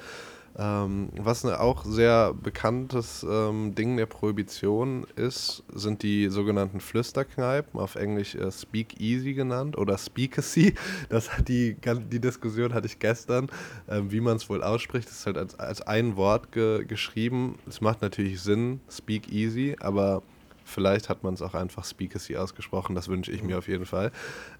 [0.57, 7.79] Ähm, was ne, auch sehr bekanntes ähm, Ding der Prohibition ist, sind die sogenannten Flüsterkneipen,
[7.79, 10.75] auf Englisch äh, Speak Easy genannt oder Speakeasy.
[11.09, 13.47] Das die, die Diskussion hatte ich gestern,
[13.87, 15.07] äh, wie man es wohl ausspricht.
[15.07, 17.57] Das ist halt als, als ein Wort ge geschrieben.
[17.67, 20.23] Es macht natürlich Sinn, Speak Easy, aber
[20.71, 24.11] Vielleicht hat man es auch einfach Speakersy ausgesprochen, das wünsche ich mir auf jeden Fall.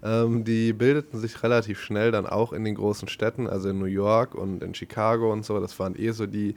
[0.02, 3.86] Ähm, die bildeten sich relativ schnell dann auch in den großen Städten, also in New
[3.86, 5.58] York und in Chicago und so.
[5.60, 6.54] Das waren eh so die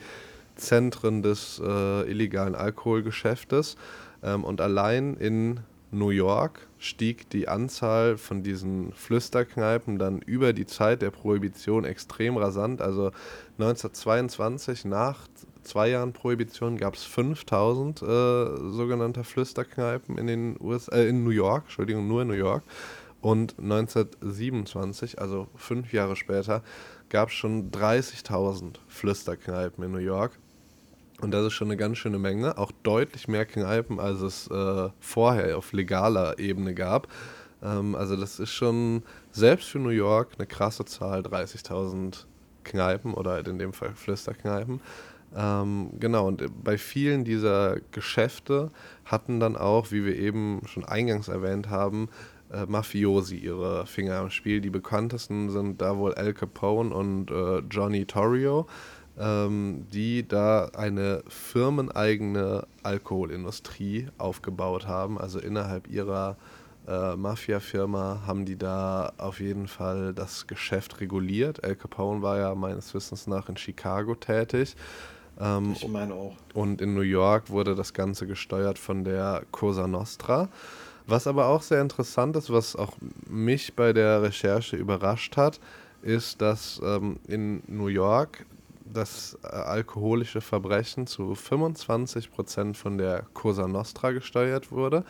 [0.55, 3.77] Zentren des äh, illegalen Alkoholgeschäftes.
[4.23, 10.65] Ähm, und allein in New York stieg die Anzahl von diesen Flüsterkneipen dann über die
[10.65, 12.81] Zeit der Prohibition extrem rasant.
[12.81, 13.11] Also
[13.57, 15.27] 1922 nach
[15.65, 21.32] zwei Jahren Prohibition gab es 5000 äh, sogenannte Flüsterkneipen in, den US äh, in New
[21.32, 22.63] York, Entschuldigung, nur in New York.
[23.21, 26.62] Und 1927, also fünf Jahre später,
[27.10, 30.38] gab es schon 30.000 Flüsterkneipen in New York.
[31.21, 34.89] Und das ist schon eine ganz schöne Menge, auch deutlich mehr Kneipen, als es äh,
[34.99, 37.08] vorher auf legaler Ebene gab.
[37.63, 42.25] Ähm, also das ist schon selbst für New York eine krasse Zahl, 30.000
[42.63, 44.82] Kneipen oder halt in dem Fall Flüsterkneipen.
[45.36, 48.69] Ähm, genau, und bei vielen dieser Geschäfte
[49.04, 52.10] hatten dann auch, wie wir eben schon eingangs erwähnt haben,
[52.52, 54.62] äh, Mafiosi ihre Finger im Spiel.
[54.62, 58.67] Die bekanntesten sind da wohl Al Capone und äh, Johnny Torrio,
[59.19, 65.19] ähm, die da eine firmeneigene Alkoholindustrie aufgebaut haben.
[65.19, 66.38] Also innerhalb ihrer
[66.88, 71.63] äh, Mafia-Firma haben die da auf jeden Fall das Geschäft reguliert.
[71.63, 74.76] Al Capone war ja meines Wissens nach in Chicago tätig.
[75.39, 76.36] Ähm, ich meine auch.
[76.54, 80.50] Und in New York wurde das Ganze gesteuert von der Cosa Nostra.
[81.08, 82.93] Was aber auch sehr interessant ist, was auch
[83.28, 85.60] mich bei der Recherche überrascht hat,
[86.02, 88.45] ist, dass ähm, in New York
[88.91, 95.04] das äh, alkoholische Verbrechen zu 25 Prozent von der Cosa Nostra gesteuert wurde,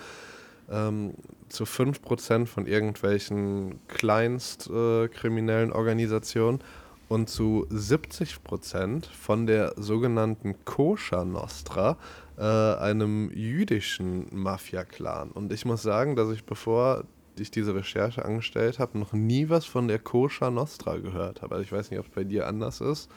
[0.70, 1.14] ähm,
[1.50, 6.60] zu 5 Prozent von irgendwelchen kleinstkriminellen äh, Organisationen
[7.08, 11.98] und zu 70 Prozent von der sogenannten Koscher Nostra,
[12.38, 15.32] äh, einem jüdischen Mafia-Clan.
[15.32, 17.04] Und ich muss sagen, dass ich bevor
[17.40, 21.56] ich diese Recherche angestellt habe, noch nie was von der Koscher Nostra gehört habe.
[21.56, 23.10] Also ich weiß nicht, ob es bei dir anders ist.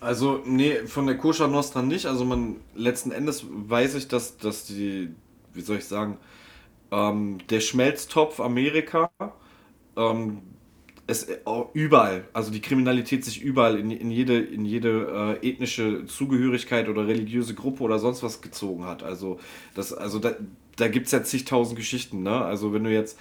[0.00, 2.06] Also, nee, von der Koscher Nostra nicht.
[2.06, 5.10] Also man, letzten Endes weiß ich, dass, dass die,
[5.54, 6.18] wie soll ich sagen,
[6.90, 9.10] ähm, der Schmelztopf Amerika,
[9.96, 10.42] ähm,
[11.08, 11.38] es äh,
[11.72, 17.08] überall, also die Kriminalität sich überall in, in jede, in jede äh, ethnische Zugehörigkeit oder
[17.08, 19.02] religiöse Gruppe oder sonst was gezogen hat.
[19.02, 19.40] Also,
[19.74, 20.32] das, also da,
[20.76, 22.44] da gibt es ja zigtausend Geschichten, ne?
[22.44, 23.18] Also wenn du jetzt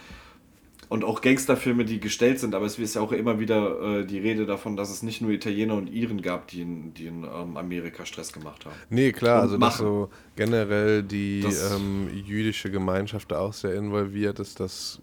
[0.90, 4.20] und auch Gangsterfilme, die gestellt sind, aber es ist ja auch immer wieder äh, die
[4.20, 7.58] Rede davon, dass es nicht nur Italiener und Iren gab, die in, die in ähm,
[7.58, 8.76] Amerika Stress gemacht haben.
[8.90, 9.70] Nee, klar, und also machen.
[9.70, 15.02] dass so generell die ähm, jüdische Gemeinschaft da auch sehr involviert ist, das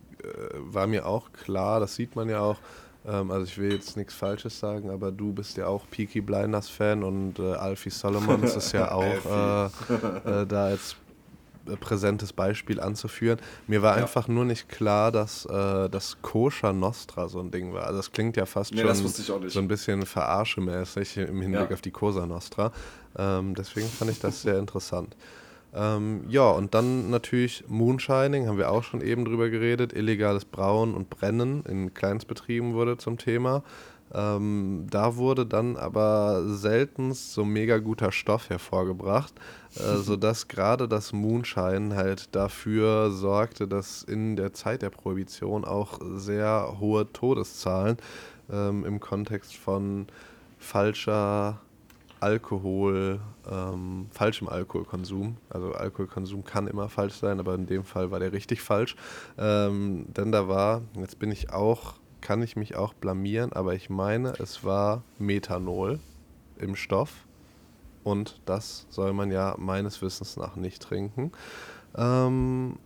[0.59, 2.59] war mir auch klar, das sieht man ja auch.
[3.07, 6.69] Ähm, also ich will jetzt nichts Falsches sagen, aber du bist ja auch Peaky Blinders
[6.69, 10.97] Fan und äh, Alfie Solomons ist ja auch äh, äh, da als
[11.67, 13.39] äh, präsentes Beispiel anzuführen.
[13.67, 14.03] Mir war ja.
[14.03, 17.85] einfach nur nicht klar, dass äh, das Koscher Nostra so ein Ding war.
[17.85, 21.75] Also das klingt ja fast nee, schon so ein bisschen verarschemäßig im Hinblick ja.
[21.75, 22.73] auf die Cosa Nostra.
[23.17, 25.15] Ähm, deswegen fand ich das sehr interessant.
[25.75, 29.93] Ähm, ja, und dann natürlich Moonshining, haben wir auch schon eben drüber geredet.
[29.93, 33.65] Illegales Brauen und Brennen in Kleinstbetrieben wurde zum Thema.
[34.13, 39.35] Ähm, da wurde dann aber selten so mega guter Stoff hervorgebracht,
[39.77, 45.99] äh, sodass gerade das Moonshine halt dafür sorgte, dass in der Zeit der Prohibition auch
[46.15, 47.97] sehr hohe Todeszahlen
[48.53, 50.07] ähm, im Kontext von
[50.59, 51.61] falscher
[52.25, 55.37] Alkohol, ähm, falschem Alkoholkonsum.
[55.51, 58.97] Also Alkoholkonsum kann immer falsch sein, aber in dem Fall war der richtig falsch.
[59.37, 63.91] Ähm, denn da war, jetzt bin ich auch kann ich mich auch blamieren, aber ich
[63.91, 66.01] meine, es war Methanol
[66.59, 67.27] im Stoff.
[68.03, 71.33] Und das soll man ja meines Wissens nach nicht trinken.
[71.95, 72.79] Ähm,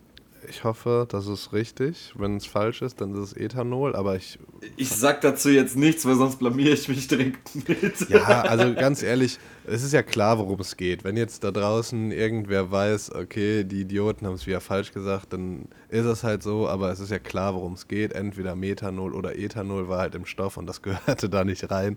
[0.48, 2.12] ich hoffe, das ist richtig.
[2.16, 4.38] Wenn es falsch ist, dann ist es Ethanol, aber ich.
[4.76, 8.08] Ich sag dazu jetzt nichts, weil sonst blamier ich mich direkt mit.
[8.08, 11.04] Ja, also ganz ehrlich, es ist ja klar, worum es geht.
[11.04, 15.68] Wenn jetzt da draußen irgendwer weiß, okay, die Idioten haben es wieder falsch gesagt, dann
[15.88, 18.12] ist es halt so, aber es ist ja klar, worum es geht.
[18.12, 21.96] Entweder Methanol oder Ethanol war halt im Stoff und das gehörte da nicht rein.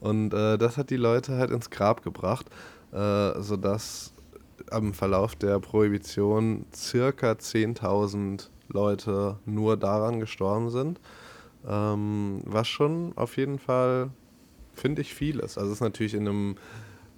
[0.00, 2.46] Und äh, das hat die Leute halt ins Grab gebracht,
[2.92, 4.11] äh, sodass
[4.72, 11.00] am Verlauf der Prohibition circa 10.000 Leute nur daran gestorben sind.
[11.68, 14.10] Ähm, was schon auf jeden Fall,
[14.72, 15.58] finde ich, viel ist.
[15.58, 16.56] Also es ist natürlich in einem,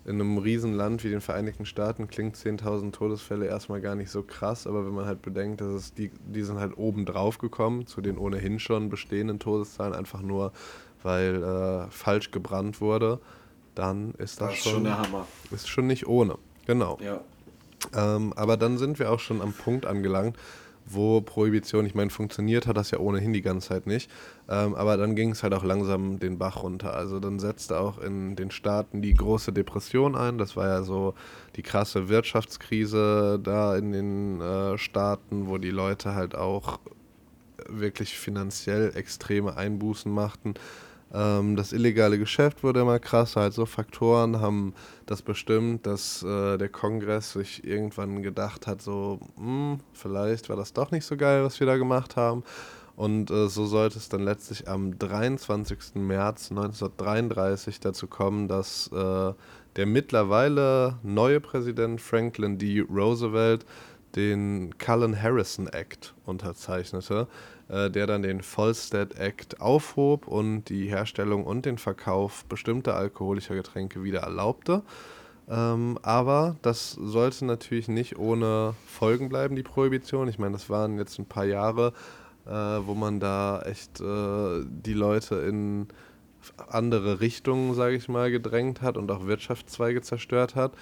[0.04, 4.66] in einem Riesenland wie den Vereinigten Staaten klingt 10.000 Todesfälle erstmal gar nicht so krass,
[4.66, 8.00] aber wenn man halt bedenkt, dass es die, die sind halt oben drauf gekommen zu
[8.02, 10.52] den ohnehin schon bestehenden Todeszahlen, einfach nur
[11.02, 13.20] weil äh, falsch gebrannt wurde,
[13.74, 15.26] dann ist das, das ist schon, schon der Hammer.
[15.50, 16.38] Ist schon nicht ohne.
[16.66, 16.98] Genau.
[17.00, 17.20] Ja.
[17.96, 20.36] Ähm, aber dann sind wir auch schon am Punkt angelangt,
[20.86, 24.10] wo Prohibition, ich meine, funktioniert hat das ja ohnehin die ganze Zeit nicht,
[24.48, 26.94] ähm, aber dann ging es halt auch langsam den Bach runter.
[26.94, 31.14] Also dann setzte auch in den Staaten die große Depression ein, das war ja so
[31.56, 36.78] die krasse Wirtschaftskrise da in den äh, Staaten, wo die Leute halt auch
[37.68, 40.54] wirklich finanziell extreme Einbußen machten.
[41.14, 43.42] Ähm, das illegale Geschäft wurde immer krasser.
[43.42, 44.74] Halt so Faktoren haben
[45.06, 50.56] das bestimmt, dass äh, der Kongress sich irgendwann gedacht hat, so, mh, hm, vielleicht war
[50.56, 52.42] das doch nicht so geil, was wir da gemacht haben.
[52.96, 55.96] Und äh, so sollte es dann letztlich am 23.
[55.96, 59.32] März 1933 dazu kommen, dass äh,
[59.76, 62.80] der mittlerweile neue Präsident Franklin D.
[62.80, 63.66] Roosevelt
[64.16, 67.26] den Cullen Harrison Act unterzeichnete,
[67.68, 73.54] äh, der dann den Volstead Act aufhob und die Herstellung und den Verkauf bestimmter alkoholischer
[73.54, 74.82] Getränke wieder erlaubte.
[75.48, 80.28] Ähm, aber das sollte natürlich nicht ohne Folgen bleiben, die Prohibition.
[80.28, 81.92] Ich meine, das waren jetzt ein paar Jahre,
[82.46, 85.88] äh, wo man da echt äh, die Leute in
[86.68, 90.72] andere Richtungen, sage ich mal, gedrängt hat und auch Wirtschaftszweige zerstört hat,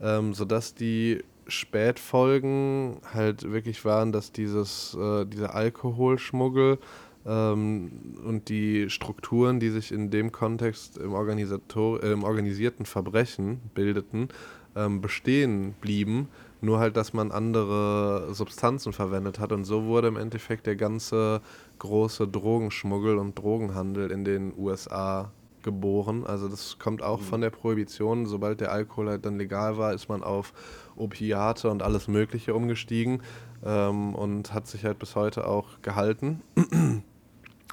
[0.00, 6.78] ähm, sodass die Spätfolgen halt wirklich waren, dass dieses, äh, dieser Alkoholschmuggel
[7.26, 7.90] ähm,
[8.24, 14.28] und die Strukturen, die sich in dem Kontext im, Organisator äh, im organisierten Verbrechen bildeten,
[14.76, 16.28] ähm, bestehen blieben,
[16.60, 21.40] nur halt, dass man andere Substanzen verwendet hat und so wurde im Endeffekt der ganze
[21.78, 25.30] große Drogenschmuggel und Drogenhandel in den USA
[25.62, 26.24] geboren.
[26.26, 27.24] Also das kommt auch mhm.
[27.24, 28.26] von der Prohibition.
[28.26, 30.52] Sobald der Alkohol halt dann legal war, ist man auf
[30.98, 33.22] Opiate und alles Mögliche umgestiegen
[33.64, 36.42] ähm, und hat sich halt bis heute auch gehalten.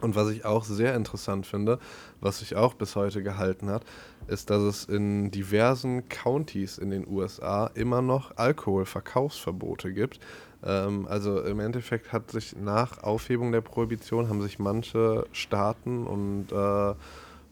[0.01, 1.79] Und was ich auch sehr interessant finde,
[2.19, 3.85] was sich auch bis heute gehalten hat,
[4.27, 10.19] ist, dass es in diversen Countys in den USA immer noch Alkoholverkaufsverbote gibt.
[10.63, 16.51] Ähm, also im Endeffekt hat sich nach Aufhebung der Prohibition haben sich manche Staaten und
[16.51, 16.93] äh,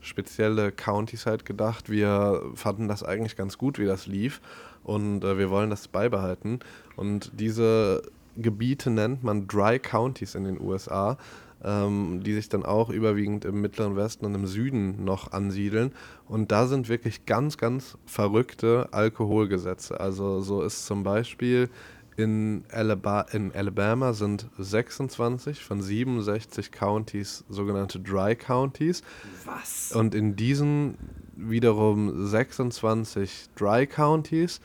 [0.02, 4.42] spezielle Countys halt gedacht, wir fanden das eigentlich ganz gut, wie das lief
[4.84, 6.60] und äh, wir wollen das beibehalten.
[6.96, 8.04] Und diese
[8.36, 11.18] Gebiete nennt man Dry Counties in den USA,
[11.64, 15.92] ähm, die sich dann auch überwiegend im Mittleren Westen und im Süden noch ansiedeln.
[16.28, 20.00] Und da sind wirklich ganz, ganz verrückte Alkoholgesetze.
[20.00, 21.70] Also so ist zum Beispiel
[22.16, 29.02] in Alabama, in Alabama sind 26 von 67 Counties sogenannte Dry Counties.
[29.46, 29.94] Was?
[29.94, 30.98] Und in diesen
[31.36, 34.62] wiederum 26 Dry Counties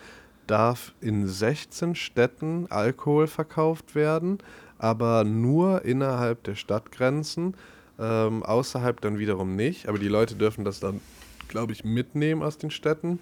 [0.47, 4.39] darf in 16 Städten Alkohol verkauft werden,
[4.79, 7.55] aber nur innerhalb der Stadtgrenzen,
[7.99, 9.89] ähm, außerhalb dann wiederum nicht.
[9.89, 11.01] Aber die Leute dürfen das dann,
[11.49, 13.19] glaube ich, mitnehmen aus den Städten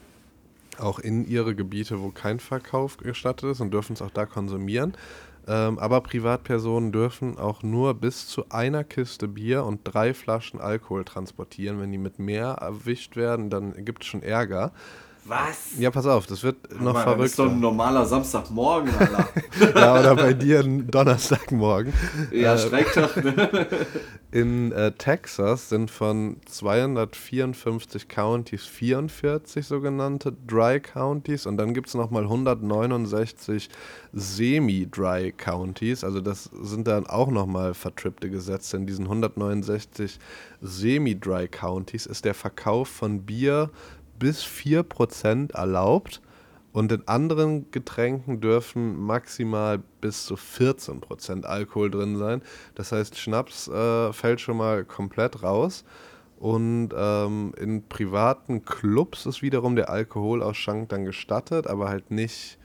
[0.78, 4.94] auch in ihre Gebiete, wo kein Verkauf gestattet ist und dürfen es auch da konsumieren.
[5.48, 11.04] Ähm, aber Privatpersonen dürfen auch nur bis zu einer Kiste Bier und drei Flaschen Alkohol
[11.04, 11.80] transportieren.
[11.80, 14.72] Wenn die mit mehr erwischt werden, dann gibt es schon Ärger.
[15.28, 15.78] Was?
[15.78, 17.22] Ja, pass auf, das wird noch Mann, verrückter.
[17.22, 19.28] Das ist doch ein normaler Samstagmorgen, Alter.
[19.74, 21.92] ja, oder bei dir ein Donnerstagmorgen.
[22.30, 23.66] Ja, äh, Streiktag, ne?
[24.30, 31.94] In äh, Texas sind von 254 Counties 44 sogenannte Dry Counties und dann gibt es
[31.94, 33.68] nochmal 169
[34.12, 36.04] Semi-Dry Counties.
[36.04, 38.76] Also das sind dann auch nochmal vertrippte Gesetze.
[38.76, 40.18] In diesen 169
[40.60, 43.70] Semi-Dry Counties ist der Verkauf von Bier
[44.18, 46.20] bis 4% erlaubt
[46.76, 52.42] und in anderen Getränken dürfen maximal bis zu 14% Alkohol drin sein.
[52.74, 55.84] Das heißt, Schnaps äh, fällt schon mal komplett raus.
[56.38, 62.58] Und ähm, in privaten Clubs ist wiederum der Alkoholausschank dann gestattet, aber halt nicht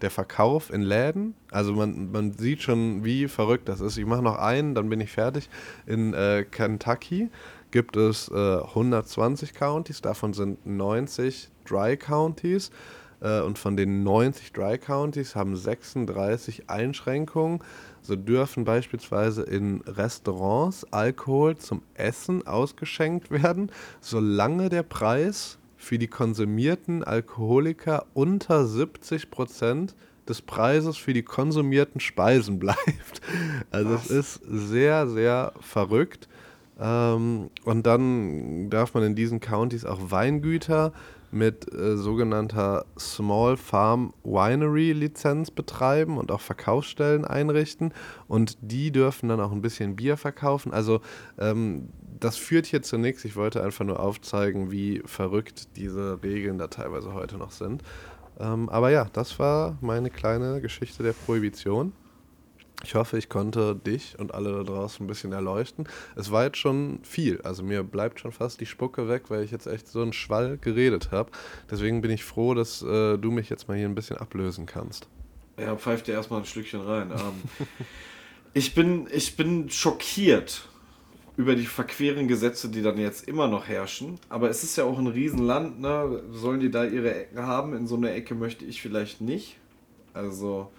[0.00, 1.34] der Verkauf in Läden.
[1.50, 3.96] Also man, man sieht schon, wie verrückt das ist.
[3.96, 5.48] Ich mache noch einen, dann bin ich fertig.
[5.86, 7.30] In äh, Kentucky
[7.76, 12.70] gibt es äh, 120 Counties, davon sind 90 Dry Counties.
[13.20, 17.60] Äh, und von den 90 Dry Counties haben 36 Einschränkungen.
[18.00, 26.08] So dürfen beispielsweise in Restaurants Alkohol zum Essen ausgeschenkt werden, solange der Preis für die
[26.08, 29.94] konsumierten Alkoholiker unter 70 Prozent
[30.26, 33.20] des Preises für die konsumierten Speisen bleibt.
[33.70, 34.08] Also Was?
[34.08, 36.26] es ist sehr, sehr verrückt.
[36.78, 40.92] Ähm, und dann darf man in diesen Countys auch Weingüter
[41.30, 47.92] mit äh, sogenannter Small Farm Winery Lizenz betreiben und auch Verkaufsstellen einrichten.
[48.28, 50.72] Und die dürfen dann auch ein bisschen Bier verkaufen.
[50.72, 51.00] Also
[51.38, 51.88] ähm,
[52.20, 53.24] das führt hier zu nichts.
[53.24, 57.82] Ich wollte einfach nur aufzeigen, wie verrückt diese Regeln da teilweise heute noch sind.
[58.38, 61.92] Ähm, aber ja, das war meine kleine Geschichte der Prohibition.
[62.84, 65.88] Ich hoffe, ich konnte dich und alle da draußen ein bisschen erleuchten.
[66.14, 67.40] Es war jetzt schon viel.
[67.42, 70.58] Also mir bleibt schon fast die Spucke weg, weil ich jetzt echt so einen Schwall
[70.58, 71.30] geredet habe.
[71.70, 75.08] Deswegen bin ich froh, dass äh, du mich jetzt mal hier ein bisschen ablösen kannst.
[75.58, 77.10] Ja, pfeif dir erstmal ein Stückchen rein.
[77.10, 77.66] Ähm,
[78.52, 80.68] ich, bin, ich bin schockiert
[81.36, 84.18] über die verqueren Gesetze, die dann jetzt immer noch herrschen.
[84.28, 86.22] Aber es ist ja auch ein Riesenland, ne?
[86.30, 87.74] Sollen die da ihre Ecken haben?
[87.74, 89.56] In so einer Ecke möchte ich vielleicht nicht.
[90.14, 90.70] Also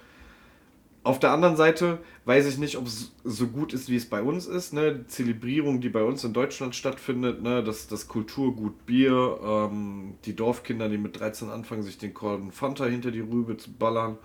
[1.08, 4.22] auf der anderen Seite weiß ich nicht, ob es so gut ist, wie es bei
[4.22, 4.74] uns ist.
[4.74, 4.94] Ne?
[4.94, 7.64] Die Zelebrierung, die bei uns in Deutschland stattfindet, ne?
[7.64, 12.86] das, das Kulturgut Bier, ähm, die Dorfkinder, die mit 13 anfangen, sich den Kolben Fanta
[12.86, 14.18] hinter die Rübe zu ballern.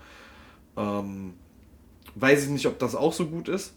[0.75, 1.33] Ähm,
[2.15, 3.73] weiß ich nicht, ob das auch so gut ist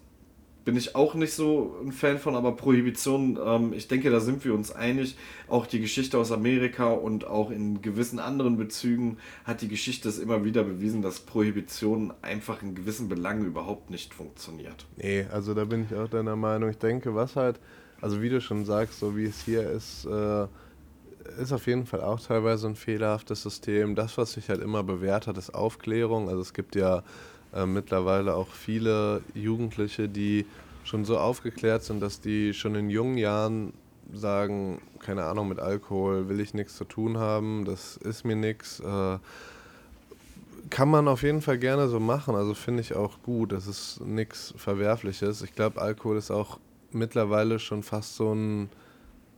[0.66, 4.44] bin ich auch nicht so ein Fan von, aber Prohibition, ähm, ich denke, da sind
[4.44, 5.16] wir uns einig.
[5.46, 10.18] Auch die Geschichte aus Amerika und auch in gewissen anderen Bezügen hat die Geschichte es
[10.18, 14.87] immer wieder bewiesen, dass Prohibition einfach in gewissen Belangen überhaupt nicht funktioniert.
[14.96, 16.68] Nee, also da bin ich auch deiner Meinung.
[16.68, 17.61] Ich denke, was halt,
[18.00, 20.48] also wie du schon sagst, so wie es hier ist, äh,
[21.40, 23.94] ist auf jeden Fall auch teilweise ein fehlerhaftes System.
[23.94, 26.29] Das, was sich halt immer bewährt hat, ist Aufklärung.
[26.29, 27.05] Also es gibt ja
[27.57, 30.47] äh, mittlerweile auch viele Jugendliche, die
[30.85, 33.73] schon so aufgeklärt sind, dass die schon in jungen Jahren
[34.12, 38.81] sagen, keine Ahnung, mit Alkohol will ich nichts zu tun haben, das ist mir nichts.
[38.81, 39.19] Äh,
[40.70, 42.35] kann man auf jeden Fall gerne so machen.
[42.35, 43.53] Also finde ich auch gut.
[43.53, 45.43] Das ist nichts Verwerfliches.
[45.43, 46.59] Ich glaube, Alkohol ist auch
[46.91, 48.68] mittlerweile schon fast so ein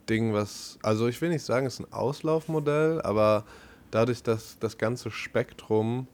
[0.08, 3.44] Ding, was, also ich will nicht sagen, es ist ein Auslaufmodell, aber
[3.90, 6.06] dadurch, dass das ganze Spektrum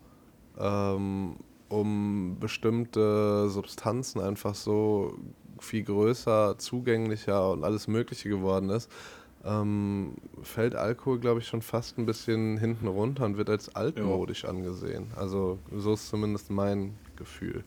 [0.59, 1.37] ähm,
[1.75, 5.17] um bestimmte Substanzen einfach so
[5.59, 8.91] viel größer, zugänglicher und alles Mögliche geworden ist,
[9.45, 14.45] ähm, fällt Alkohol, glaube ich, schon fast ein bisschen hinten runter und wird als altmodisch
[14.45, 14.49] jo.
[14.49, 15.07] angesehen.
[15.17, 17.65] Also so ist zumindest mein Gefühl.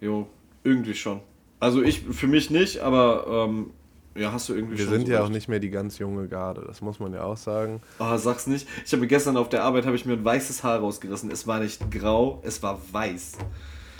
[0.00, 0.26] Jo,
[0.64, 1.20] irgendwie schon.
[1.60, 3.70] Also ich, für mich nicht, aber ähm,
[4.14, 5.28] ja, hast du irgendwie Wir sind so ja recht.
[5.28, 7.80] auch nicht mehr die ganz junge Garde, das muss man ja auch sagen.
[7.98, 8.68] Oh, sag's nicht.
[8.84, 11.30] Ich habe gestern auf der Arbeit habe ich mir ein weißes Haar rausgerissen.
[11.30, 13.38] Es war nicht grau, es war weiß.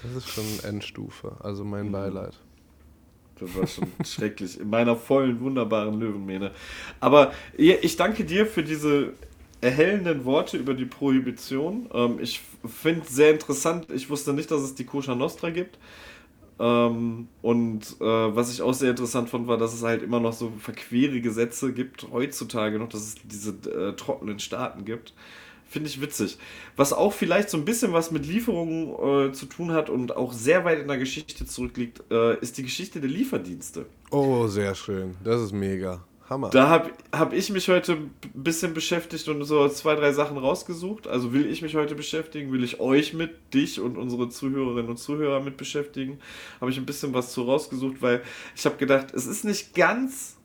[0.03, 1.93] Das ist schon Endstufe, also mein mhm.
[1.93, 2.39] Beileid.
[3.39, 4.61] Das war schon schrecklich.
[4.61, 6.53] In meiner vollen, wunderbaren Löwenmähne.
[7.01, 9.15] Aber ich danke dir für diese
[9.61, 11.89] erhellenden Worte über die Prohibition.
[11.95, 13.87] Ähm, ich finde es sehr interessant.
[13.91, 15.79] Ich wusste nicht, dass es die Koscher Nostra gibt.
[16.63, 20.33] Ähm, und äh, was ich auch sehr interessant fand, war, dass es halt immer noch
[20.33, 25.13] so verquere Gesetze gibt, heutzutage noch, dass es diese äh, trockenen Staaten gibt.
[25.69, 26.39] Finde ich witzig.
[26.77, 30.33] Was auch vielleicht so ein bisschen was mit Lieferungen äh, zu tun hat und auch
[30.33, 33.87] sehr weit in der Geschichte zurückliegt, äh, ist die Geschichte der Lieferdienste.
[34.13, 35.17] Oh, sehr schön.
[35.25, 36.05] Das ist mega.
[36.33, 36.51] Hammer.
[36.51, 41.07] Da habe hab ich mich heute ein bisschen beschäftigt und so zwei, drei Sachen rausgesucht.
[41.07, 44.97] Also will ich mich heute beschäftigen, will ich euch mit, dich und unsere Zuhörerinnen und
[44.97, 46.19] Zuhörer mit beschäftigen.
[46.61, 48.23] Habe ich ein bisschen was zu rausgesucht, weil
[48.57, 50.37] ich habe gedacht, es ist nicht ganz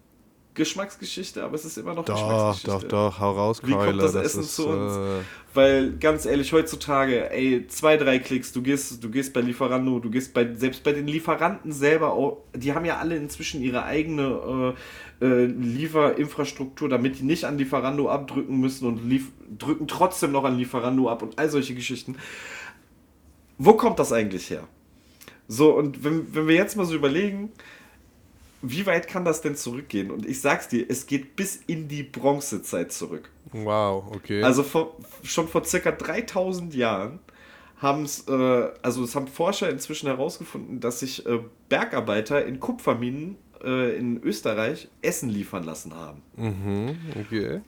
[0.58, 2.70] Geschmacksgeschichte, aber es ist immer noch doch, Geschmacksgeschichte.
[2.70, 3.74] Doch, doch, doch, hau raus, Keule.
[3.74, 4.98] Wie kommt das, das Essen ist, zu uns?
[4.98, 5.24] Äh...
[5.54, 10.10] Weil, ganz ehrlich, heutzutage, ey, zwei, drei Klicks, du gehst, du gehst bei Lieferando, du
[10.10, 14.76] gehst bei, selbst bei den Lieferanten selber, auch, die haben ja alle inzwischen ihre eigene
[15.22, 20.44] äh, äh, Lieferinfrastruktur, damit die nicht an Lieferando abdrücken müssen und lief drücken trotzdem noch
[20.44, 22.18] an Lieferando ab und all solche Geschichten.
[23.58, 24.68] Wo kommt das eigentlich her?
[25.48, 27.52] So, und wenn, wenn wir jetzt mal so überlegen,
[28.72, 30.12] wie weit kann das denn zurückgehen?
[30.12, 33.30] Und ich sag's dir, es geht bis in die Bronzezeit zurück.
[33.52, 34.44] Wow, okay.
[34.44, 37.20] Also vor, schon vor circa 3000 Jahren
[37.78, 41.40] haben es, äh, also es haben Forscher inzwischen herausgefunden, dass sich äh,
[41.70, 46.22] Bergarbeiter in Kupferminen äh, in Österreich Essen liefern lassen haben.
[46.36, 47.62] Mhm, okay.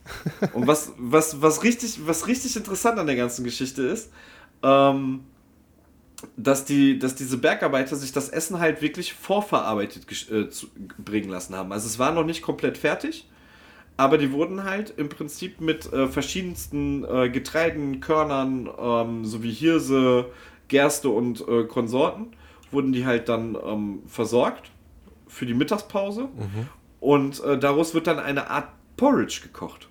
[0.53, 4.11] Und was, was, was, richtig, was richtig interessant an der ganzen Geschichte ist,
[4.63, 5.21] ähm,
[6.37, 10.67] dass, die, dass diese Bergarbeiter sich das Essen halt wirklich vorverarbeitet äh, zu,
[10.97, 11.71] bringen lassen haben.
[11.71, 13.27] Also es war noch nicht komplett fertig,
[13.97, 20.27] aber die wurden halt im Prinzip mit äh, verschiedensten äh, Getreiden, Körnern, ähm, sowie Hirse,
[20.69, 22.27] Gerste und äh, Konsorten,
[22.71, 24.71] wurden die halt dann ähm, versorgt
[25.27, 26.23] für die Mittagspause.
[26.23, 26.67] Mhm.
[27.01, 29.88] Und äh, daraus wird dann eine Art Porridge gekocht.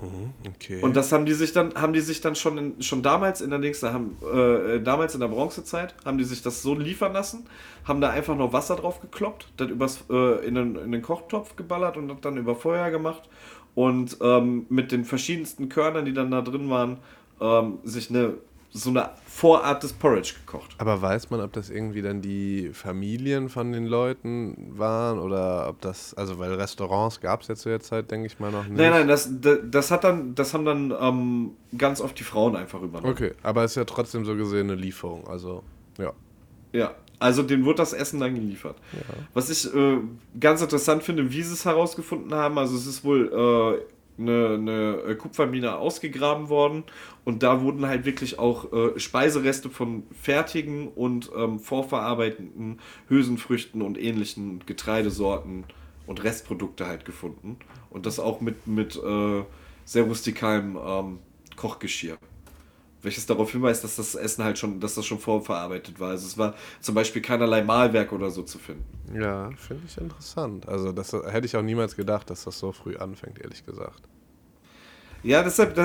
[0.00, 0.80] Mhm, okay.
[0.82, 3.50] Und das haben die sich dann, haben die sich dann schon, in, schon damals in
[3.50, 7.46] der nächsten, haben, äh, damals in der Bronzezeit, haben die sich das so liefern lassen,
[7.84, 11.56] haben da einfach noch Wasser drauf gekloppt, dann übers, äh, in, den, in den Kochtopf
[11.56, 13.28] geballert und dann über Feuer gemacht
[13.74, 16.98] und ähm, mit den verschiedensten Körnern, die dann da drin waren,
[17.40, 18.34] ähm, sich eine
[18.70, 20.74] so eine Vorart des Porridge gekocht.
[20.78, 25.80] Aber weiß man, ob das irgendwie dann die Familien von den Leuten waren oder ob
[25.80, 28.76] das, also weil Restaurants gab es ja zu der Zeit, denke ich mal noch nicht.
[28.76, 29.30] Nein, nein, das,
[29.70, 33.12] das, hat dann, das haben dann ähm, ganz oft die Frauen einfach übernommen.
[33.12, 35.62] Okay, aber es ist ja trotzdem so gesehen eine Lieferung, also
[35.98, 36.12] ja.
[36.72, 38.76] Ja, also dem wird das Essen dann geliefert.
[38.92, 39.14] Ja.
[39.34, 39.98] Was ich äh,
[40.38, 44.96] ganz interessant finde, wie sie es herausgefunden haben, also es ist wohl äh, eine, eine
[45.06, 46.84] äh, Kupfermine ausgegraben worden.
[47.24, 53.98] Und da wurden halt wirklich auch äh, Speisereste von fertigen und ähm, vorverarbeiteten Hülsenfrüchten und
[53.98, 55.64] ähnlichen Getreidesorten
[56.06, 57.56] und Restprodukte halt gefunden.
[57.90, 59.44] Und das auch mit, mit äh,
[59.84, 61.18] sehr rustikalem ähm,
[61.56, 62.18] Kochgeschirr
[63.02, 66.10] welches darauf hinweist, dass das Essen halt schon, dass das schon vorverarbeitet war.
[66.10, 68.84] Also es war zum Beispiel keinerlei Malwerk oder so zu finden.
[69.14, 70.68] Ja, finde ich interessant.
[70.68, 74.02] Also das hätte ich auch niemals gedacht, dass das so früh anfängt, ehrlich gesagt.
[75.22, 75.76] Ja, deshalb,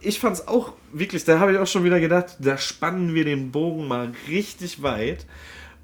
[0.00, 3.24] ich fand es auch wirklich, da habe ich auch schon wieder gedacht, da spannen wir
[3.24, 5.26] den Bogen mal richtig weit,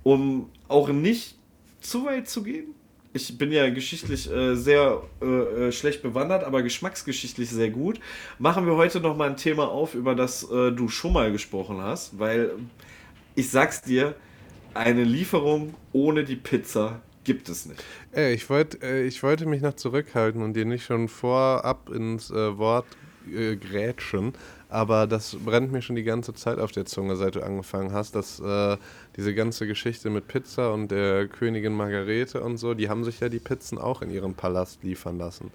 [0.02, 1.36] um auch nicht
[1.80, 2.74] zu weit zu gehen.
[3.12, 8.00] Ich bin ja geschichtlich äh, sehr äh, äh schlecht bewandert, aber geschmacksgeschichtlich sehr gut.
[8.38, 11.80] Machen wir heute noch mal ein Thema auf, über das äh, du schon mal gesprochen
[11.80, 12.52] hast, weil
[13.34, 14.14] ich sag's dir,
[14.74, 17.84] eine Lieferung ohne die Pizza gibt es nicht.
[18.12, 22.30] Ey, ich, wollt, äh, ich wollte mich noch zurückhalten und dir nicht schon vorab ins
[22.30, 22.86] äh, Wort
[23.30, 24.32] äh, grätschen,
[24.68, 28.14] aber das brennt mir schon die ganze Zeit auf der Zunge, seit du angefangen hast,
[28.14, 28.76] dass äh,
[29.16, 33.28] diese ganze Geschichte mit Pizza und der Königin Margarete und so, die haben sich ja
[33.28, 35.50] die Pizzen auch in ihrem Palast liefern lassen.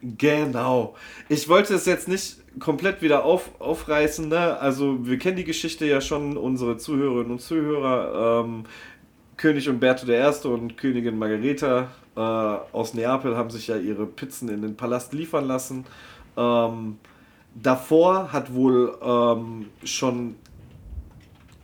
[0.00, 0.94] Genau.
[1.28, 4.28] Ich wollte es jetzt nicht komplett wieder auf, aufreißen.
[4.28, 4.58] Ne?
[4.58, 8.44] Also wir kennen die Geschichte ja schon, unsere Zuhörerinnen und Zuhörer.
[8.44, 8.64] Ähm,
[9.36, 10.48] König Umberto I.
[10.48, 15.46] und Königin Margareta äh, aus Neapel haben sich ja ihre Pizzen in den Palast liefern
[15.46, 15.84] lassen.
[16.36, 16.98] Ähm,
[17.62, 20.36] davor hat wohl ähm, schon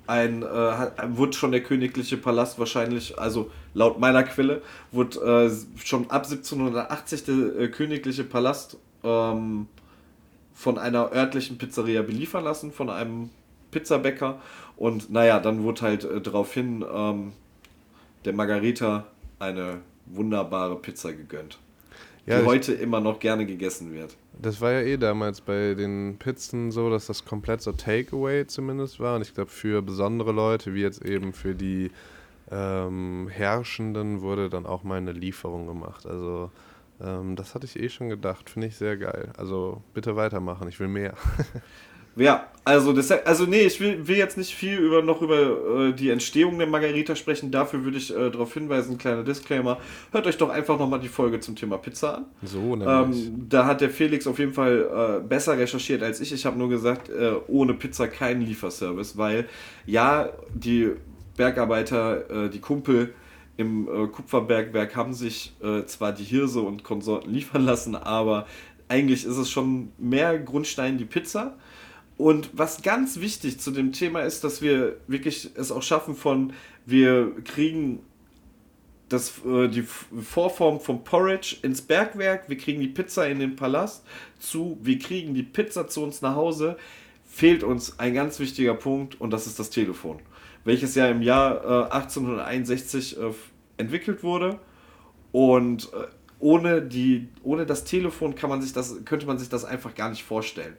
[0.06, 5.18] ein, äh, wurde schon der königliche Palast wahrscheinlich, also laut meiner Quelle, wurde
[5.48, 9.66] äh, schon ab 1780 der äh, königliche Palast ähm,
[10.52, 13.30] von einer örtlichen Pizzeria beliefern lassen, von einem
[13.70, 14.40] Pizzabäcker.
[14.76, 17.32] Und naja, dann wurde halt äh, daraufhin ähm,
[18.24, 19.06] der Margarita
[19.38, 21.58] eine wunderbare Pizza gegönnt.
[22.26, 24.16] Ja, die heute immer noch gerne gegessen wird.
[24.40, 29.00] Das war ja eh damals bei den Pizzen so, dass das komplett so Takeaway zumindest
[29.00, 29.16] war.
[29.16, 31.90] Und ich glaube, für besondere Leute, wie jetzt eben für die
[32.50, 36.06] ähm, Herrschenden, wurde dann auch mal eine Lieferung gemacht.
[36.06, 36.50] Also
[37.00, 38.50] ähm, das hatte ich eh schon gedacht.
[38.50, 39.32] Finde ich sehr geil.
[39.36, 41.14] Also bitte weitermachen, ich will mehr.
[42.16, 45.92] Ja, also das, also nee, ich will, will jetzt nicht viel über noch über äh,
[45.92, 47.50] die Entstehung der Margarita sprechen.
[47.50, 49.78] Dafür würde ich äh, darauf hinweisen, kleiner Disclaimer.
[50.12, 52.24] Hört euch doch einfach nochmal die Folge zum Thema Pizza an.
[52.42, 53.26] So, nämlich.
[53.26, 56.32] Ähm, da hat der Felix auf jeden Fall äh, besser recherchiert als ich.
[56.32, 59.46] Ich habe nur gesagt, äh, ohne Pizza kein Lieferservice, weil
[59.84, 60.92] ja, die
[61.36, 63.12] Bergarbeiter, äh, die Kumpel
[63.58, 65.52] im äh, Kupferbergwerk haben sich
[65.86, 68.46] zwar die Hirse und Konsorten liefern lassen, aber
[68.88, 71.56] eigentlich ist es schon mehr Grundstein die Pizza.
[72.16, 76.52] Und was ganz wichtig zu dem Thema ist, dass wir wirklich es auch schaffen von,
[76.86, 78.00] wir kriegen
[79.08, 84.04] das, äh, die Vorform vom Porridge ins Bergwerk, wir kriegen die Pizza in den Palast,
[84.38, 86.76] zu, wir kriegen die Pizza zu uns nach Hause,
[87.24, 90.20] fehlt uns ein ganz wichtiger Punkt und das ist das Telefon,
[90.64, 93.32] welches ja im Jahr äh, 1861 äh,
[93.76, 94.60] entwickelt wurde.
[95.32, 96.06] Und äh,
[96.38, 100.10] ohne, die, ohne das Telefon kann man sich das, könnte man sich das einfach gar
[100.10, 100.76] nicht vorstellen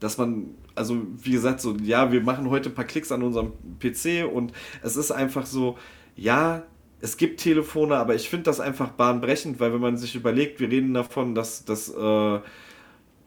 [0.00, 3.52] dass man, also wie gesagt, so, ja, wir machen heute ein paar Klicks an unserem
[3.78, 5.78] PC und es ist einfach so,
[6.16, 6.64] ja,
[7.02, 10.70] es gibt Telefone, aber ich finde das einfach bahnbrechend, weil wenn man sich überlegt, wir
[10.70, 12.40] reden davon, dass, dass äh,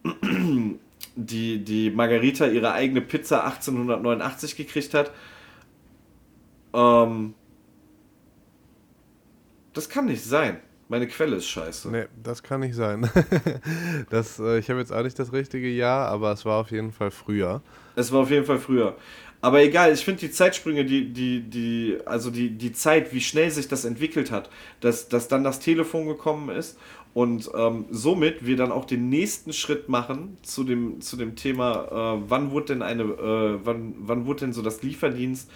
[1.16, 5.12] die, die Margarita ihre eigene Pizza 1889 gekriegt hat.
[6.74, 7.34] Ähm,
[9.74, 10.60] das kann nicht sein.
[10.94, 11.90] Meine Quelle ist scheiße.
[11.90, 13.10] Nee, das kann nicht sein.
[14.12, 16.92] das, äh, ich habe jetzt auch nicht das richtige Jahr, aber es war auf jeden
[16.92, 17.64] Fall früher.
[17.96, 18.96] Es war auf jeden Fall früher.
[19.42, 23.50] Aber egal, ich finde die Zeitsprünge, die, die, die, also die, die Zeit, wie schnell
[23.50, 26.78] sich das entwickelt hat, dass, dass dann das Telefon gekommen ist
[27.16, 32.18] und ähm, somit wir dann auch den nächsten Schritt machen zu dem, zu dem Thema,
[32.20, 35.50] äh, wann wurde denn eine, äh, wann, wann wurde denn so das Lieferdienst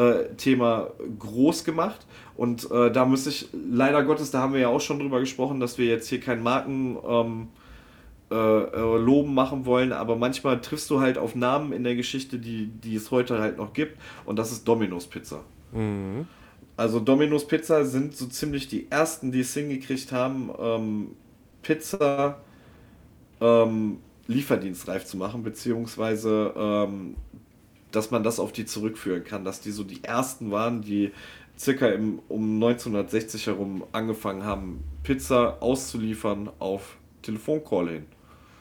[0.00, 2.06] äh, Thema groß gemacht.
[2.36, 5.60] Und äh, da muss ich, leider Gottes, da haben wir ja auch schon drüber gesprochen,
[5.60, 7.48] dass wir jetzt hier keinen Marken ähm,
[8.30, 12.38] äh, äh, loben machen wollen, aber manchmal triffst du halt auf Namen in der Geschichte,
[12.38, 14.00] die, die es heute halt noch gibt.
[14.24, 15.40] Und das ist Domino's Pizza.
[15.72, 16.26] Mhm.
[16.76, 21.08] Also Domino's Pizza sind so ziemlich die ersten, die es hingekriegt haben, ähm,
[21.60, 22.40] Pizza
[23.40, 23.98] ähm,
[24.28, 27.16] lieferdienstreif zu machen, beziehungsweise ähm,
[27.92, 31.12] dass man das auf die zurückführen kann, dass die so die ersten waren, die
[31.58, 38.06] circa im, um 1960 herum angefangen haben, Pizza auszuliefern auf Telefoncall hin.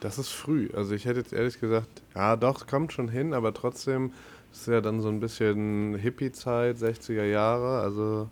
[0.01, 0.69] Das ist früh.
[0.73, 4.11] Also ich hätte jetzt ehrlich gesagt, ja doch, kommt schon hin, aber trotzdem
[4.51, 7.81] ist ja dann so ein bisschen Hippie-Zeit, 60er Jahre.
[7.81, 8.29] Also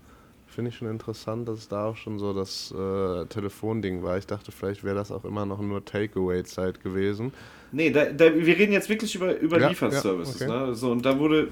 [0.47, 4.17] finde ich schon interessant, dass es da auch schon so das äh, Telefonding war.
[4.17, 7.33] Ich dachte, vielleicht wäre das auch immer noch nur Takeaway-Zeit gewesen.
[7.71, 10.39] Nee, da, da, wir reden jetzt wirklich über, über ja, Lieferservices.
[10.39, 10.67] Ja, okay.
[10.67, 10.75] ne?
[10.75, 11.49] so, und da wurde,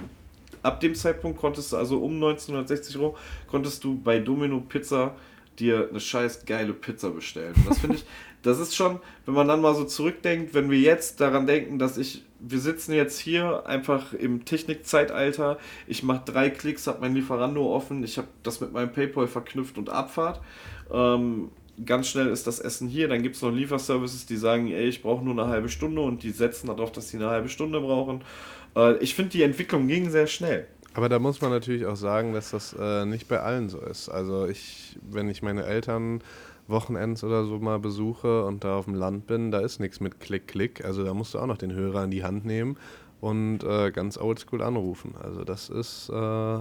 [0.63, 3.15] ab dem Zeitpunkt konntest du, also um 1960 rum,
[3.47, 5.15] konntest du bei Domino Pizza
[5.59, 7.53] dir eine scheiß geile Pizza bestellen.
[7.67, 8.05] Das finde ich,
[8.41, 11.97] das ist schon, wenn man dann mal so zurückdenkt, wenn wir jetzt daran denken, dass
[11.97, 15.57] ich, wir sitzen jetzt hier einfach im Technikzeitalter,
[15.87, 19.77] ich mache drei Klicks, habe mein Lieferando offen, ich habe das mit meinem PayPal verknüpft
[19.77, 20.41] und Abfahrt.
[20.91, 21.49] Ähm,
[21.83, 23.07] ganz schnell ist das Essen hier.
[23.07, 26.23] Dann gibt es noch Lieferservices, die sagen, ey, ich brauche nur eine halbe Stunde und
[26.23, 28.21] die setzen darauf, dass sie eine halbe Stunde brauchen.
[28.75, 30.67] Äh, ich finde, die Entwicklung ging sehr schnell.
[30.93, 34.07] Aber da muss man natürlich auch sagen, dass das äh, nicht bei allen so ist.
[34.07, 36.21] Also ich, wenn ich meine Eltern
[36.67, 40.19] Wochenends oder so mal besuche und da auf dem Land bin, da ist nichts mit
[40.19, 40.83] Klick, Klick.
[40.85, 42.77] Also da musst du auch noch den Hörer in die Hand nehmen
[43.21, 45.15] und äh, ganz oldschool anrufen.
[45.21, 46.59] Also das ist äh,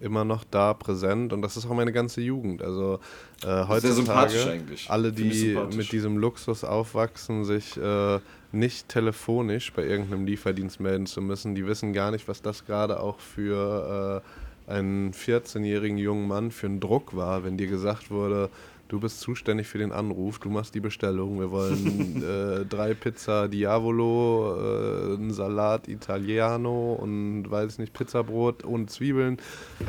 [0.00, 2.62] immer noch da präsent und das ist auch meine ganze Jugend.
[2.62, 3.00] Also
[3.44, 8.20] äh, heutzutage alle, die mit diesem Luxus aufwachsen, sich äh,
[8.52, 13.00] nicht telefonisch bei irgendeinem Lieferdienst melden zu müssen, die wissen gar nicht, was das gerade
[13.00, 14.22] auch für
[14.66, 18.50] einen 14-jährigen jungen Mann für einen Druck war, wenn dir gesagt wurde,
[18.88, 23.48] du bist zuständig für den Anruf, du machst die Bestellung, wir wollen äh, drei Pizza
[23.48, 29.38] Diavolo, äh, einen Salat Italiano und weiß nicht, Pizzabrot ohne Zwiebeln,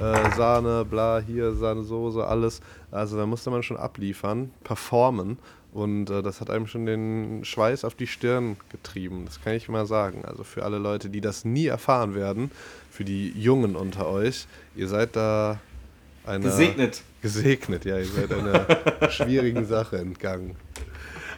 [0.02, 2.62] äh, Sahne, bla, hier Sahnesoße, alles.
[2.92, 5.38] Also da musste man schon abliefern, performen
[5.74, 9.70] und äh, das hat einem schon den Schweiß auf die Stirn getrieben, das kann ich
[9.70, 10.26] mal sagen.
[10.26, 12.52] Also für alle Leute, die das nie erfahren werden,
[12.90, 15.60] für die Jungen unter euch, ihr seid da
[16.26, 16.46] eine...
[16.46, 17.04] Gesegnet.
[17.22, 20.56] Gesegnet, ja, ihr seid einer schwierigen Sache entgangen.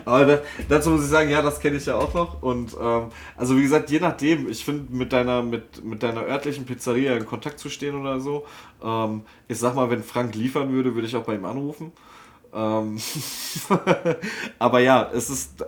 [0.05, 2.41] Aber da, dazu muss ich sagen, ja, das kenne ich ja auch noch.
[2.41, 6.65] Und ähm, also wie gesagt, je nachdem, ich finde mit deiner, mit, mit deiner örtlichen
[6.65, 8.45] Pizzeria in Kontakt zu stehen oder so,
[8.83, 11.91] ähm, ich sag mal, wenn Frank liefern würde, würde ich auch bei ihm anrufen.
[12.53, 12.97] Ähm
[14.59, 15.65] aber ja, es ist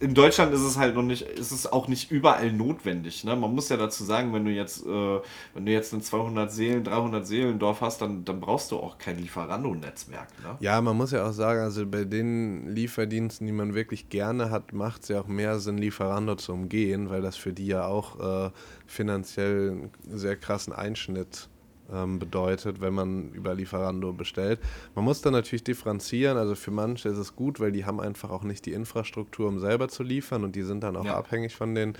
[0.00, 3.24] in Deutschland ist es halt noch nicht, ist es auch nicht überall notwendig.
[3.24, 3.34] Ne?
[3.34, 5.20] Man muss ja dazu sagen, wenn du jetzt, äh,
[5.54, 8.98] wenn du jetzt ein 200 Seelen, 300 Seelen Dorf hast, dann, dann brauchst du auch
[8.98, 10.28] kein Lieferando-Netzwerk.
[10.42, 10.56] Ne?
[10.60, 14.72] Ja, man muss ja auch sagen, also bei den Lieferdiensten, die man wirklich gerne hat,
[14.74, 18.20] macht es ja auch mehr Sinn, Lieferando zu umgehen, weil das für die ja auch
[18.46, 18.50] äh,
[18.86, 21.48] finanziell einen sehr krassen Einschnitt
[21.88, 24.60] bedeutet, wenn man über Lieferando bestellt.
[24.94, 26.36] Man muss dann natürlich differenzieren.
[26.36, 29.60] Also für manche ist es gut, weil die haben einfach auch nicht die Infrastruktur, um
[29.60, 31.16] selber zu liefern und die sind dann auch ja.
[31.16, 31.96] abhängig von den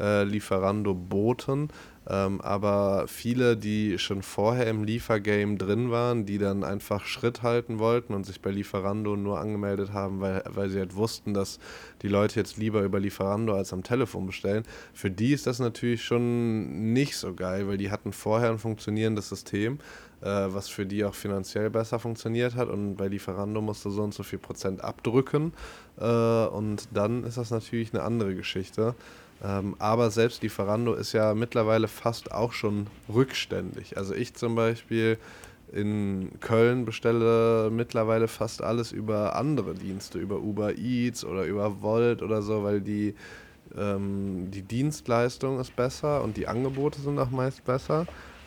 [0.00, 1.68] äh, Lieferando-Boten.
[2.08, 7.78] Ähm, aber viele, die schon vorher im Liefergame drin waren, die dann einfach Schritt halten
[7.78, 11.60] wollten und sich bei Lieferando nur angemeldet haben, weil, weil sie halt wussten, dass
[12.00, 16.02] die Leute jetzt lieber über Lieferando als am Telefon bestellen, für die ist das natürlich
[16.02, 19.78] schon nicht so geil, weil die hatten vorher ein funktionierendes System,
[20.22, 24.02] äh, was für die auch finanziell besser funktioniert hat und bei Lieferando musst du so
[24.02, 25.52] und so viel Prozent abdrücken
[25.98, 28.94] äh, und dann ist das natürlich eine andere Geschichte.
[29.42, 33.96] Ähm, aber selbst Lieferando ist ja mittlerweile fast auch schon rückständig.
[33.96, 35.18] Also ich zum Beispiel
[35.72, 42.22] in Köln bestelle mittlerweile fast alles über andere Dienste, über Uber Eats oder über Volt
[42.22, 43.14] oder so, weil die,
[43.76, 48.06] ähm, die Dienstleistung ist besser und die Angebote sind auch meist besser.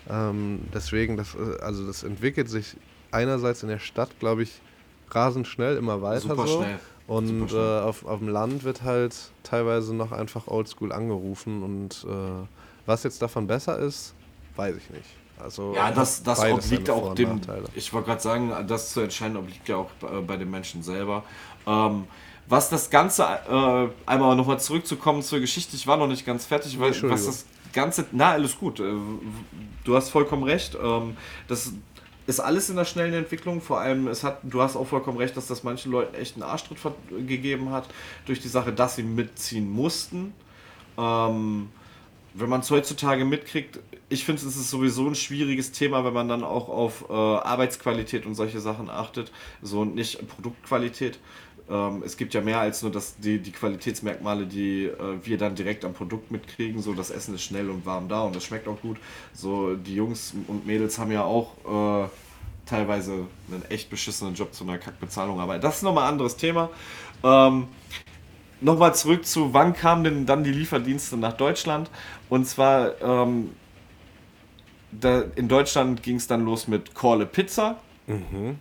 [0.09, 2.75] Ähm, deswegen, das, äh, also das entwickelt sich
[3.11, 4.61] einerseits in der Stadt, glaube ich,
[5.09, 6.57] rasend schnell immer weiter Super so.
[6.61, 6.79] Schnell.
[7.07, 11.63] Und äh, auf, auf dem Land wird halt teilweise noch einfach oldschool angerufen.
[11.63, 12.47] Und äh,
[12.85, 14.13] was jetzt davon besser ist,
[14.55, 15.09] weiß ich nicht.
[15.39, 17.41] Also ja, das, das obliegt auch dem.
[17.75, 21.23] Ich wollte gerade sagen, das zu entscheiden obliegt ja auch bei, bei den Menschen selber.
[21.67, 22.05] Ähm,
[22.47, 26.79] was das Ganze, äh, einmal nochmal zurückzukommen zur Geschichte, ich war noch nicht ganz fertig,
[26.79, 28.93] weil was das Ganze, na, alles gut, äh,
[29.83, 30.77] du hast vollkommen recht.
[30.81, 31.73] Ähm, das,
[32.25, 33.61] ist alles in der schnellen Entwicklung.
[33.61, 36.43] Vor allem, es hat, du hast auch vollkommen recht, dass das manchen Leuten echt einen
[36.43, 36.77] Arschtritt
[37.09, 37.87] gegeben hat,
[38.25, 40.33] durch die Sache, dass sie mitziehen mussten.
[40.97, 41.69] Ähm,
[42.33, 46.27] wenn man es heutzutage mitkriegt, ich finde, es ist sowieso ein schwieriges Thema, wenn man
[46.27, 51.19] dann auch auf äh, Arbeitsqualität und solche Sachen achtet, so und nicht Produktqualität.
[51.69, 55.55] Ähm, es gibt ja mehr als nur das, die, die Qualitätsmerkmale, die äh, wir dann
[55.55, 56.81] direkt am Produkt mitkriegen.
[56.81, 58.97] So, das Essen ist schnell und warm da und das schmeckt auch gut.
[59.33, 62.09] So, die Jungs und Mädels haben ja auch äh,
[62.65, 65.39] teilweise einen echt beschissenen Job zu einer Kackbezahlung.
[65.39, 66.69] Aber das ist nochmal ein anderes Thema.
[67.23, 67.67] Ähm,
[68.59, 71.89] nochmal zurück zu, wann kamen denn dann die Lieferdienste nach Deutschland?
[72.29, 73.51] Und zwar ähm,
[74.91, 77.77] da, in Deutschland ging es dann los mit Call a Pizza.
[78.07, 78.57] Mhm.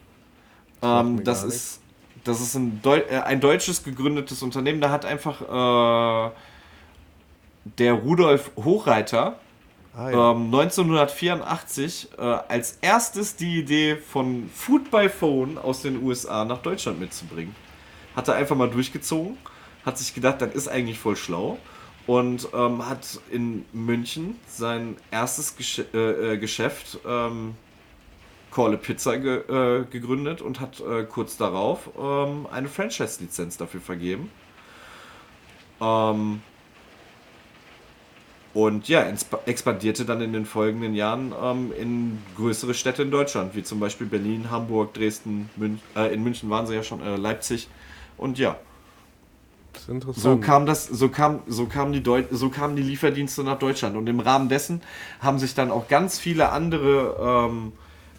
[0.82, 1.81] Ähm, das ist
[2.24, 4.80] das ist ein, Deu äh, ein deutsches gegründetes Unternehmen.
[4.80, 6.30] Da hat einfach äh,
[7.78, 9.36] der Rudolf Hochreiter
[9.96, 10.30] ah, ja.
[10.32, 16.58] ähm, 1984 äh, als erstes die Idee von Food by Phone aus den USA nach
[16.58, 17.54] Deutschland mitzubringen.
[18.16, 19.38] Hat er einfach mal durchgezogen,
[19.84, 21.58] hat sich gedacht, das ist eigentlich voll schlau
[22.06, 27.54] und ähm, hat in München sein erstes Gesch äh, äh Geschäft ähm,
[28.52, 33.80] Call a Pizza ge, äh, gegründet und hat äh, kurz darauf ähm, eine Franchise-Lizenz dafür
[33.80, 34.30] vergeben.
[35.80, 36.42] Ähm,
[38.54, 39.06] und ja,
[39.46, 44.06] expandierte dann in den folgenden Jahren ähm, in größere Städte in Deutschland, wie zum Beispiel
[44.06, 47.68] Berlin, Hamburg, Dresden, Münch, äh, in München waren sie ja schon, äh, Leipzig.
[48.18, 48.56] Und ja.
[50.14, 53.96] So kam das, so kam, so kam die Deu so kamen die Lieferdienste nach Deutschland.
[53.96, 54.82] Und im Rahmen dessen
[55.20, 57.72] haben sich dann auch ganz viele andere ähm,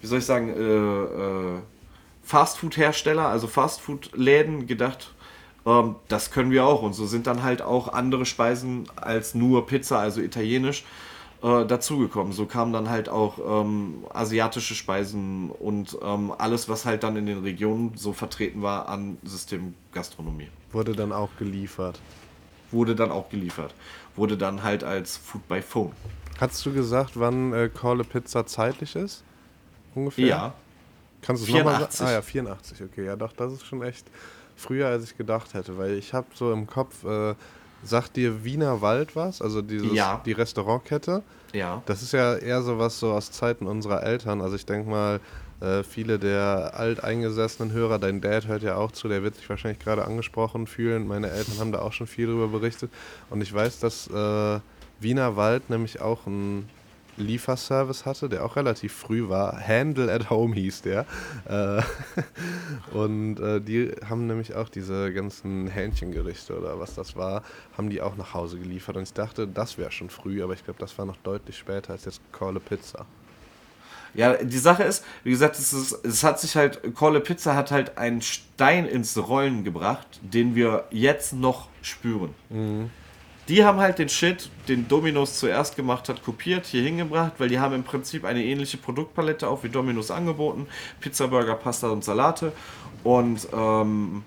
[0.03, 1.59] wie soll ich sagen, äh, äh,
[2.23, 5.13] Fastfood-Hersteller, also Fastfood-Läden gedacht,
[5.65, 6.81] ähm, das können wir auch.
[6.81, 10.83] Und so sind dann halt auch andere Speisen als nur Pizza, also italienisch,
[11.41, 12.33] äh, dazugekommen.
[12.33, 17.25] So kamen dann halt auch ähm, asiatische Speisen und ähm, alles, was halt dann in
[17.25, 20.49] den Regionen so vertreten war an Systemgastronomie.
[20.73, 22.01] Wurde dann auch geliefert.
[22.71, 23.73] Wurde dann auch geliefert.
[24.17, 25.93] Wurde dann halt als Food by Phone
[26.41, 29.23] Hast du gesagt, wann äh, Call a Pizza zeitlich ist?
[29.95, 30.27] Ungefähr?
[30.27, 30.53] Ja.
[31.21, 32.09] Kannst du es nochmal sagen?
[32.09, 33.05] Ah ja, 84, okay.
[33.05, 34.05] Ja, doch, das ist schon echt
[34.55, 37.35] früher, als ich gedacht hätte, weil ich habe so im Kopf, äh,
[37.83, 39.41] sagt dir Wiener Wald was?
[39.41, 40.21] Also dieses, ja.
[40.25, 41.23] die Restaurantkette?
[41.53, 41.81] Ja.
[41.85, 44.41] Das ist ja eher so was so aus Zeiten unserer Eltern.
[44.41, 45.19] Also ich denke mal,
[45.61, 49.79] äh, viele der alteingesessenen Hörer, dein Dad hört ja auch zu, der wird sich wahrscheinlich
[49.79, 51.07] gerade angesprochen fühlen.
[51.07, 52.91] Meine Eltern haben da auch schon viel darüber berichtet.
[53.29, 54.59] Und ich weiß, dass äh,
[54.99, 56.69] Wiener Wald nämlich auch ein
[57.17, 59.59] Lieferservice hatte, der auch relativ früh war.
[59.59, 61.05] Handle at Home hieß der.
[61.47, 61.81] Äh,
[62.95, 67.43] und äh, die haben nämlich auch diese ganzen Hähnchengerichte oder was das war,
[67.77, 68.97] haben die auch nach Hause geliefert.
[68.97, 71.93] Und ich dachte, das wäre schon früh, aber ich glaube, das war noch deutlich später
[71.93, 73.05] als jetzt Call a Pizza.
[74.15, 77.55] Ja, die Sache ist, wie gesagt, es, ist, es hat sich halt, Call a Pizza
[77.55, 82.35] hat halt einen Stein ins Rollen gebracht, den wir jetzt noch spüren.
[82.49, 82.91] Mhm.
[83.49, 87.59] Die haben halt den Shit, den Dominos zuerst gemacht hat, kopiert, hier hingebracht, weil die
[87.59, 90.67] haben im Prinzip eine ähnliche Produktpalette auch wie Dominos angeboten.
[91.01, 92.53] Pizza, Burger, Pasta und Salate.
[93.03, 94.23] Und ähm,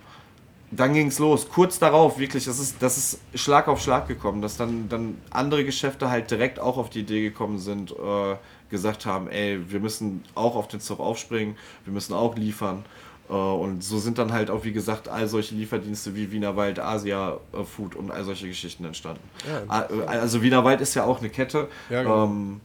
[0.71, 1.49] dann ging es los.
[1.49, 5.64] Kurz darauf, wirklich, das ist, das ist Schlag auf Schlag gekommen, dass dann, dann andere
[5.64, 8.37] Geschäfte halt direkt auch auf die Idee gekommen sind, äh,
[8.69, 12.85] gesagt haben, ey, wir müssen auch auf den Zug aufspringen, wir müssen auch liefern.
[13.29, 16.79] Äh, und so sind dann halt auch, wie gesagt, all solche Lieferdienste wie Wiener Wald,
[16.79, 19.22] Asia äh, Food und all solche Geschichten entstanden.
[19.49, 21.68] Ja, äh, also Wiener Wald ist ja auch eine Kette.
[21.91, 22.24] Ja, genau.
[22.24, 22.61] ähm,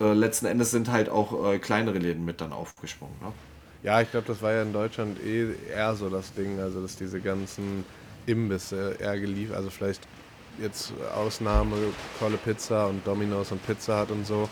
[0.00, 3.14] äh, letzten Endes sind halt auch äh, kleinere Läden mit dann aufgesprungen.
[3.20, 3.32] Ne?
[3.82, 6.96] Ja, ich glaube, das war ja in Deutschland eh eher so das Ding, also dass
[6.96, 7.84] diese ganzen
[8.26, 10.06] Imbisse eher geliefert, also vielleicht
[10.60, 11.76] jetzt Ausnahme
[12.18, 14.48] Kolle Pizza und Domino's und Pizza hat und so,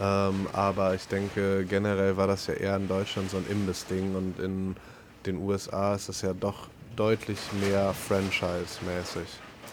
[0.00, 4.38] ähm, aber ich denke, generell war das ja eher in Deutschland so ein Imbiss-Ding und
[4.38, 4.76] in
[5.26, 9.28] den USA ist das ja doch deutlich mehr Franchise-mäßig.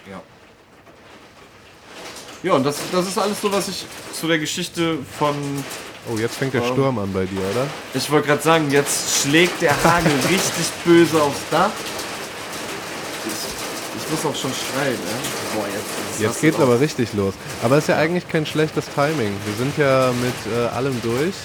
[0.10, 0.22] Ja.
[2.44, 5.36] Ja, und das, das ist alles so, was ich zu der Geschichte von.
[6.12, 7.66] Oh, jetzt fängt der ähm, Sturm an bei dir, oder?
[7.96, 11.72] Ich wollte gerade sagen, jetzt schlägt der Hagel richtig böse aufs Dach.
[13.26, 15.18] Ich, ich muss auch schon schreien, ne?
[15.56, 17.34] Boah, jetzt Jetzt geht's aber richtig los.
[17.64, 19.32] Aber es ist ja eigentlich kein schlechtes Timing.
[19.46, 21.36] Wir sind ja mit äh, allem durch,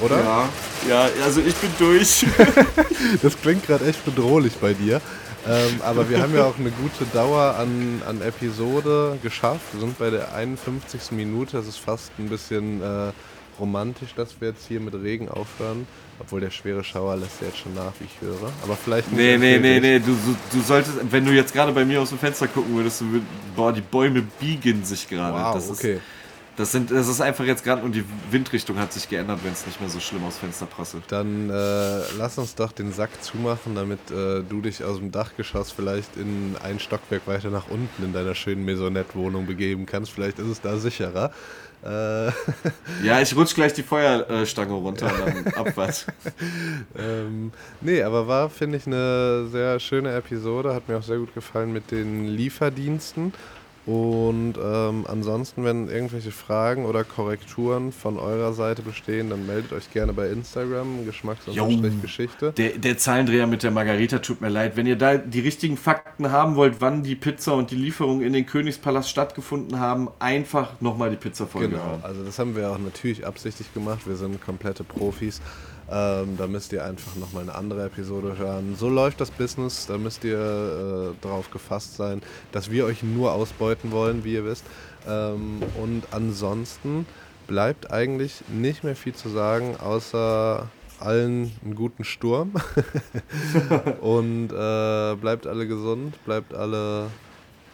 [0.00, 0.18] oder?
[0.18, 0.48] Ja,
[0.88, 2.26] ja, also ich bin durch.
[3.22, 5.00] das klingt gerade echt bedrohlich bei dir.
[5.46, 9.60] Ähm, aber wir haben ja auch eine gute Dauer an, an Episode geschafft.
[9.72, 11.12] Wir sind bei der 51.
[11.12, 11.58] Minute.
[11.58, 13.12] Das ist fast ein bisschen äh,
[13.58, 15.86] romantisch, dass wir jetzt hier mit Regen aufhören.
[16.20, 18.52] Obwohl der schwere Schauer lässt ja jetzt schon nach, wie ich höre.
[18.62, 19.18] Aber vielleicht nicht.
[19.18, 19.98] Nee, nee, nee, nee.
[19.98, 23.00] Du, du, du solltest, wenn du jetzt gerade bei mir aus dem Fenster gucken würdest,
[23.00, 23.26] du würdest,
[23.56, 25.36] boah, die Bäume biegen sich gerade.
[25.36, 25.94] Wow, das okay.
[25.94, 26.02] Ist,
[26.56, 29.66] das, sind, das ist einfach jetzt gerade und die Windrichtung hat sich geändert, wenn es
[29.66, 31.02] nicht mehr so schlimm aufs Fenster prasselt.
[31.08, 35.72] Dann äh, lass uns doch den Sack zumachen, damit äh, du dich aus dem Dachgeschoss
[35.72, 40.12] vielleicht in ein Stockwerk weiter nach unten in deiner schönen Maisonette-Wohnung begeben kannst.
[40.12, 41.32] Vielleicht ist es da sicherer.
[41.84, 42.26] Äh
[43.02, 46.06] ja, ich rutsch gleich die Feuerstange runter und dann abwärts.
[46.98, 50.74] ähm, nee, aber war, finde ich, eine sehr schöne Episode.
[50.74, 53.34] Hat mir auch sehr gut gefallen mit den Lieferdiensten.
[53.86, 59.90] Und ähm, ansonsten, wenn irgendwelche Fragen oder Korrekturen von eurer Seite bestehen, dann meldet euch
[59.92, 62.52] gerne bei Instagram, Geschmacks- und Geschichte.
[62.52, 64.78] Der, der Zahlendreher mit der Margarita tut mir leid.
[64.78, 68.32] Wenn ihr da die richtigen Fakten haben wollt, wann die Pizza und die Lieferung in
[68.32, 72.00] den Königspalast stattgefunden haben, einfach nochmal die Pizza-Folge Genau, hören.
[72.02, 74.06] also das haben wir auch natürlich absichtlich gemacht.
[74.06, 75.42] Wir sind komplette Profis.
[75.90, 78.74] Ähm, da müsst ihr einfach nochmal eine andere Episode hören.
[78.78, 82.22] So läuft das Business, da müsst ihr äh, darauf gefasst sein,
[82.52, 84.64] dass wir euch nur ausbeuten wollen, wie ihr wisst.
[85.06, 87.06] Ähm, und ansonsten
[87.46, 90.68] bleibt eigentlich nicht mehr viel zu sagen, außer
[91.00, 92.52] allen einen guten Sturm.
[94.00, 97.08] und äh, bleibt alle gesund, bleibt alle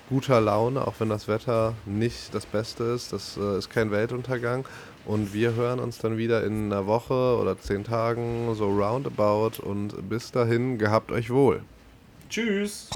[0.08, 3.12] guter Laune, auch wenn das Wetter nicht das Beste ist.
[3.12, 4.64] Das äh, ist kein Weltuntergang.
[5.06, 9.62] Und wir hören uns dann wieder in einer Woche oder zehn Tagen, so roundabout.
[9.62, 11.62] Und bis dahin, gehabt euch wohl.
[12.28, 12.90] Tschüss.